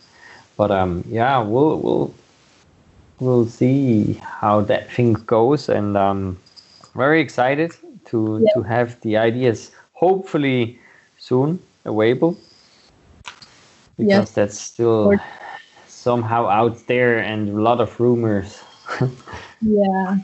But 0.57 0.71
um, 0.71 1.05
yeah, 1.09 1.39
we'll 1.41 1.79
we'll 1.81 2.15
we'll 3.21 3.47
see 3.47 4.15
how 4.41 4.61
that 4.63 4.91
thing 4.93 5.15
goes, 5.15 5.69
and 5.69 5.97
um, 5.97 6.39
very 6.95 7.21
excited 7.21 7.73
to 8.07 8.39
Yeah. 8.45 8.53
to 8.55 8.63
have 8.63 9.01
the 9.03 9.17
ideas 9.17 9.71
hopefully 9.93 10.79
soon 11.19 11.59
available 11.85 12.37
because 13.97 14.31
Yes. 14.31 14.31
that's 14.33 14.59
still 14.61 15.19
somehow 16.09 16.49
out 16.49 16.77
there 16.87 17.19
and 17.19 17.51
a 17.51 17.61
lot 17.69 17.81
of 17.85 17.91
rumors. 18.01 18.51
Yeah. 19.61 20.17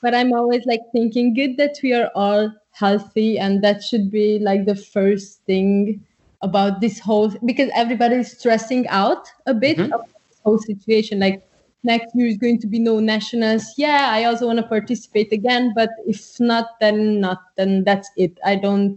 But 0.00 0.14
I'm 0.14 0.32
always 0.32 0.64
like 0.64 0.80
thinking 0.92 1.34
good 1.34 1.56
that 1.58 1.74
we 1.82 1.92
are 1.92 2.10
all 2.14 2.50
healthy 2.70 3.38
and 3.38 3.62
that 3.64 3.82
should 3.82 4.10
be 4.10 4.38
like 4.38 4.64
the 4.64 4.76
first 4.76 5.44
thing 5.44 6.00
about 6.40 6.80
this 6.80 6.96
whole 7.00 7.28
because 7.44 7.68
everybody 7.74 8.16
is 8.24 8.30
stressing 8.38 8.86
out 8.88 9.22
a 9.46 9.52
bit 9.52 9.76
Mhm. 9.76 9.92
of 9.96 10.00
this 10.28 10.38
whole 10.44 10.60
situation. 10.70 11.18
Like 11.26 11.42
next 11.82 12.14
year 12.14 12.28
is 12.32 12.38
going 12.38 12.58
to 12.64 12.68
be 12.74 12.78
no 12.78 12.94
nationals. 13.00 13.64
Yeah, 13.76 14.02
I 14.18 14.20
also 14.28 14.46
want 14.46 14.60
to 14.62 14.68
participate 14.76 15.30
again, 15.40 15.72
but 15.74 15.90
if 16.06 16.20
not, 16.40 16.66
then 16.80 17.20
not. 17.26 17.40
Then 17.58 17.84
that's 17.88 18.08
it. 18.16 18.32
I 18.52 18.54
don't 18.64 18.96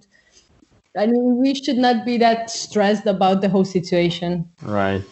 I 1.03 1.07
mean 1.11 1.25
we 1.43 1.51
should 1.55 1.81
not 1.87 1.97
be 2.05 2.15
that 2.25 2.49
stressed 2.49 3.07
about 3.15 3.41
the 3.41 3.49
whole 3.49 3.65
situation. 3.77 4.31
Right. 4.61 5.03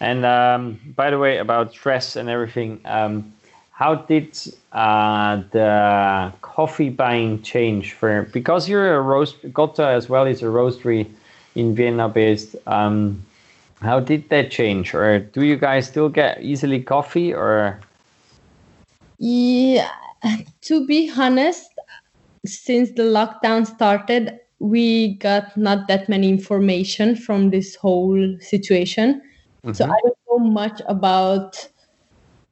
And 0.00 0.24
um, 0.24 0.80
by 0.96 1.10
the 1.10 1.18
way, 1.18 1.38
about 1.38 1.72
stress 1.72 2.16
and 2.16 2.28
everything, 2.28 2.80
um, 2.84 3.32
how 3.70 3.94
did 3.94 4.38
uh, 4.72 5.42
the 5.50 6.32
coffee 6.42 6.90
buying 6.90 7.42
change 7.42 7.92
for? 7.92 8.22
Because 8.32 8.68
you're 8.68 8.96
a 8.96 9.00
roast, 9.00 9.42
Gota 9.52 9.86
as 9.94 10.08
well 10.08 10.26
is 10.26 10.42
a 10.42 10.46
roastery 10.46 11.08
in 11.54 11.74
Vienna 11.74 12.08
based. 12.08 12.56
Um, 12.66 13.24
how 13.80 14.00
did 14.00 14.28
that 14.30 14.50
change, 14.50 14.94
or 14.94 15.18
do 15.18 15.44
you 15.44 15.56
guys 15.56 15.86
still 15.86 16.08
get 16.08 16.40
easily 16.40 16.80
coffee, 16.80 17.34
or? 17.34 17.80
Yeah, 19.18 19.90
to 20.62 20.86
be 20.86 21.12
honest, 21.16 21.70
since 22.46 22.90
the 22.92 23.02
lockdown 23.02 23.66
started, 23.66 24.38
we 24.58 25.14
got 25.14 25.56
not 25.56 25.88
that 25.88 26.08
many 26.08 26.28
information 26.28 27.16
from 27.16 27.50
this 27.50 27.74
whole 27.74 28.36
situation. 28.40 29.20
So 29.72 29.84
Mhm. 29.84 29.90
I 29.90 29.98
don't 30.04 30.18
know 30.30 30.50
much 30.50 30.80
about 30.88 31.68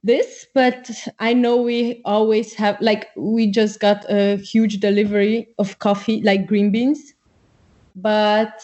this, 0.04 0.46
but 0.54 0.90
I 1.20 1.34
know 1.34 1.62
we 1.62 2.02
always 2.04 2.54
have 2.54 2.80
like 2.80 3.08
we 3.16 3.50
just 3.50 3.80
got 3.80 4.04
a 4.10 4.36
huge 4.36 4.80
delivery 4.80 5.48
of 5.58 5.78
coffee, 5.80 6.22
like 6.22 6.46
green 6.46 6.72
beans, 6.72 7.14
but 7.96 8.60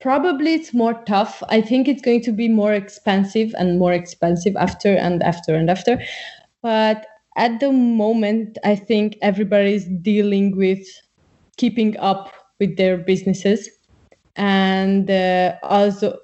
probably 0.00 0.54
it's 0.54 0.74
more 0.74 0.94
tough. 1.06 1.42
I 1.48 1.60
think 1.60 1.88
it's 1.88 2.02
going 2.02 2.20
to 2.22 2.32
be 2.32 2.48
more 2.48 2.74
expensive 2.74 3.54
and 3.58 3.78
more 3.78 3.92
expensive 3.92 4.56
after 4.56 4.94
and 4.96 5.22
after 5.22 5.54
and 5.54 5.70
after. 5.70 5.98
But 6.62 7.06
at 7.36 7.60
the 7.60 7.72
moment, 7.72 8.58
I 8.64 8.76
think 8.76 9.16
everybody's 9.22 9.86
dealing 10.02 10.56
with 10.56 10.86
keeping 11.56 11.96
up 11.98 12.32
with 12.60 12.76
their 12.76 12.98
businesses 12.98 13.68
and 14.36 15.10
uh, 15.10 15.54
also 15.62 16.18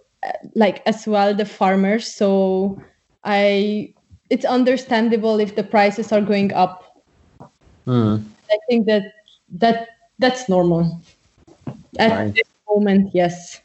like 0.55 0.83
as 0.87 1.07
well 1.07 1.35
the 1.35 1.45
farmers 1.45 2.07
so 2.07 2.79
i 3.25 3.93
it's 4.31 4.45
understandable 4.45 5.41
if 5.41 5.57
the 5.57 5.63
prices 5.65 6.13
are 6.13 6.21
going 6.23 6.53
up 6.53 6.85
Hmm. 7.87 8.17
i 8.51 8.59
think 8.69 8.87
that 8.87 9.03
that 9.51 9.89
that's 10.19 10.49
normal 10.49 11.01
at 11.99 12.13
Right. 12.13 12.35
this 12.35 12.49
moment 12.69 13.11
yes 13.15 13.61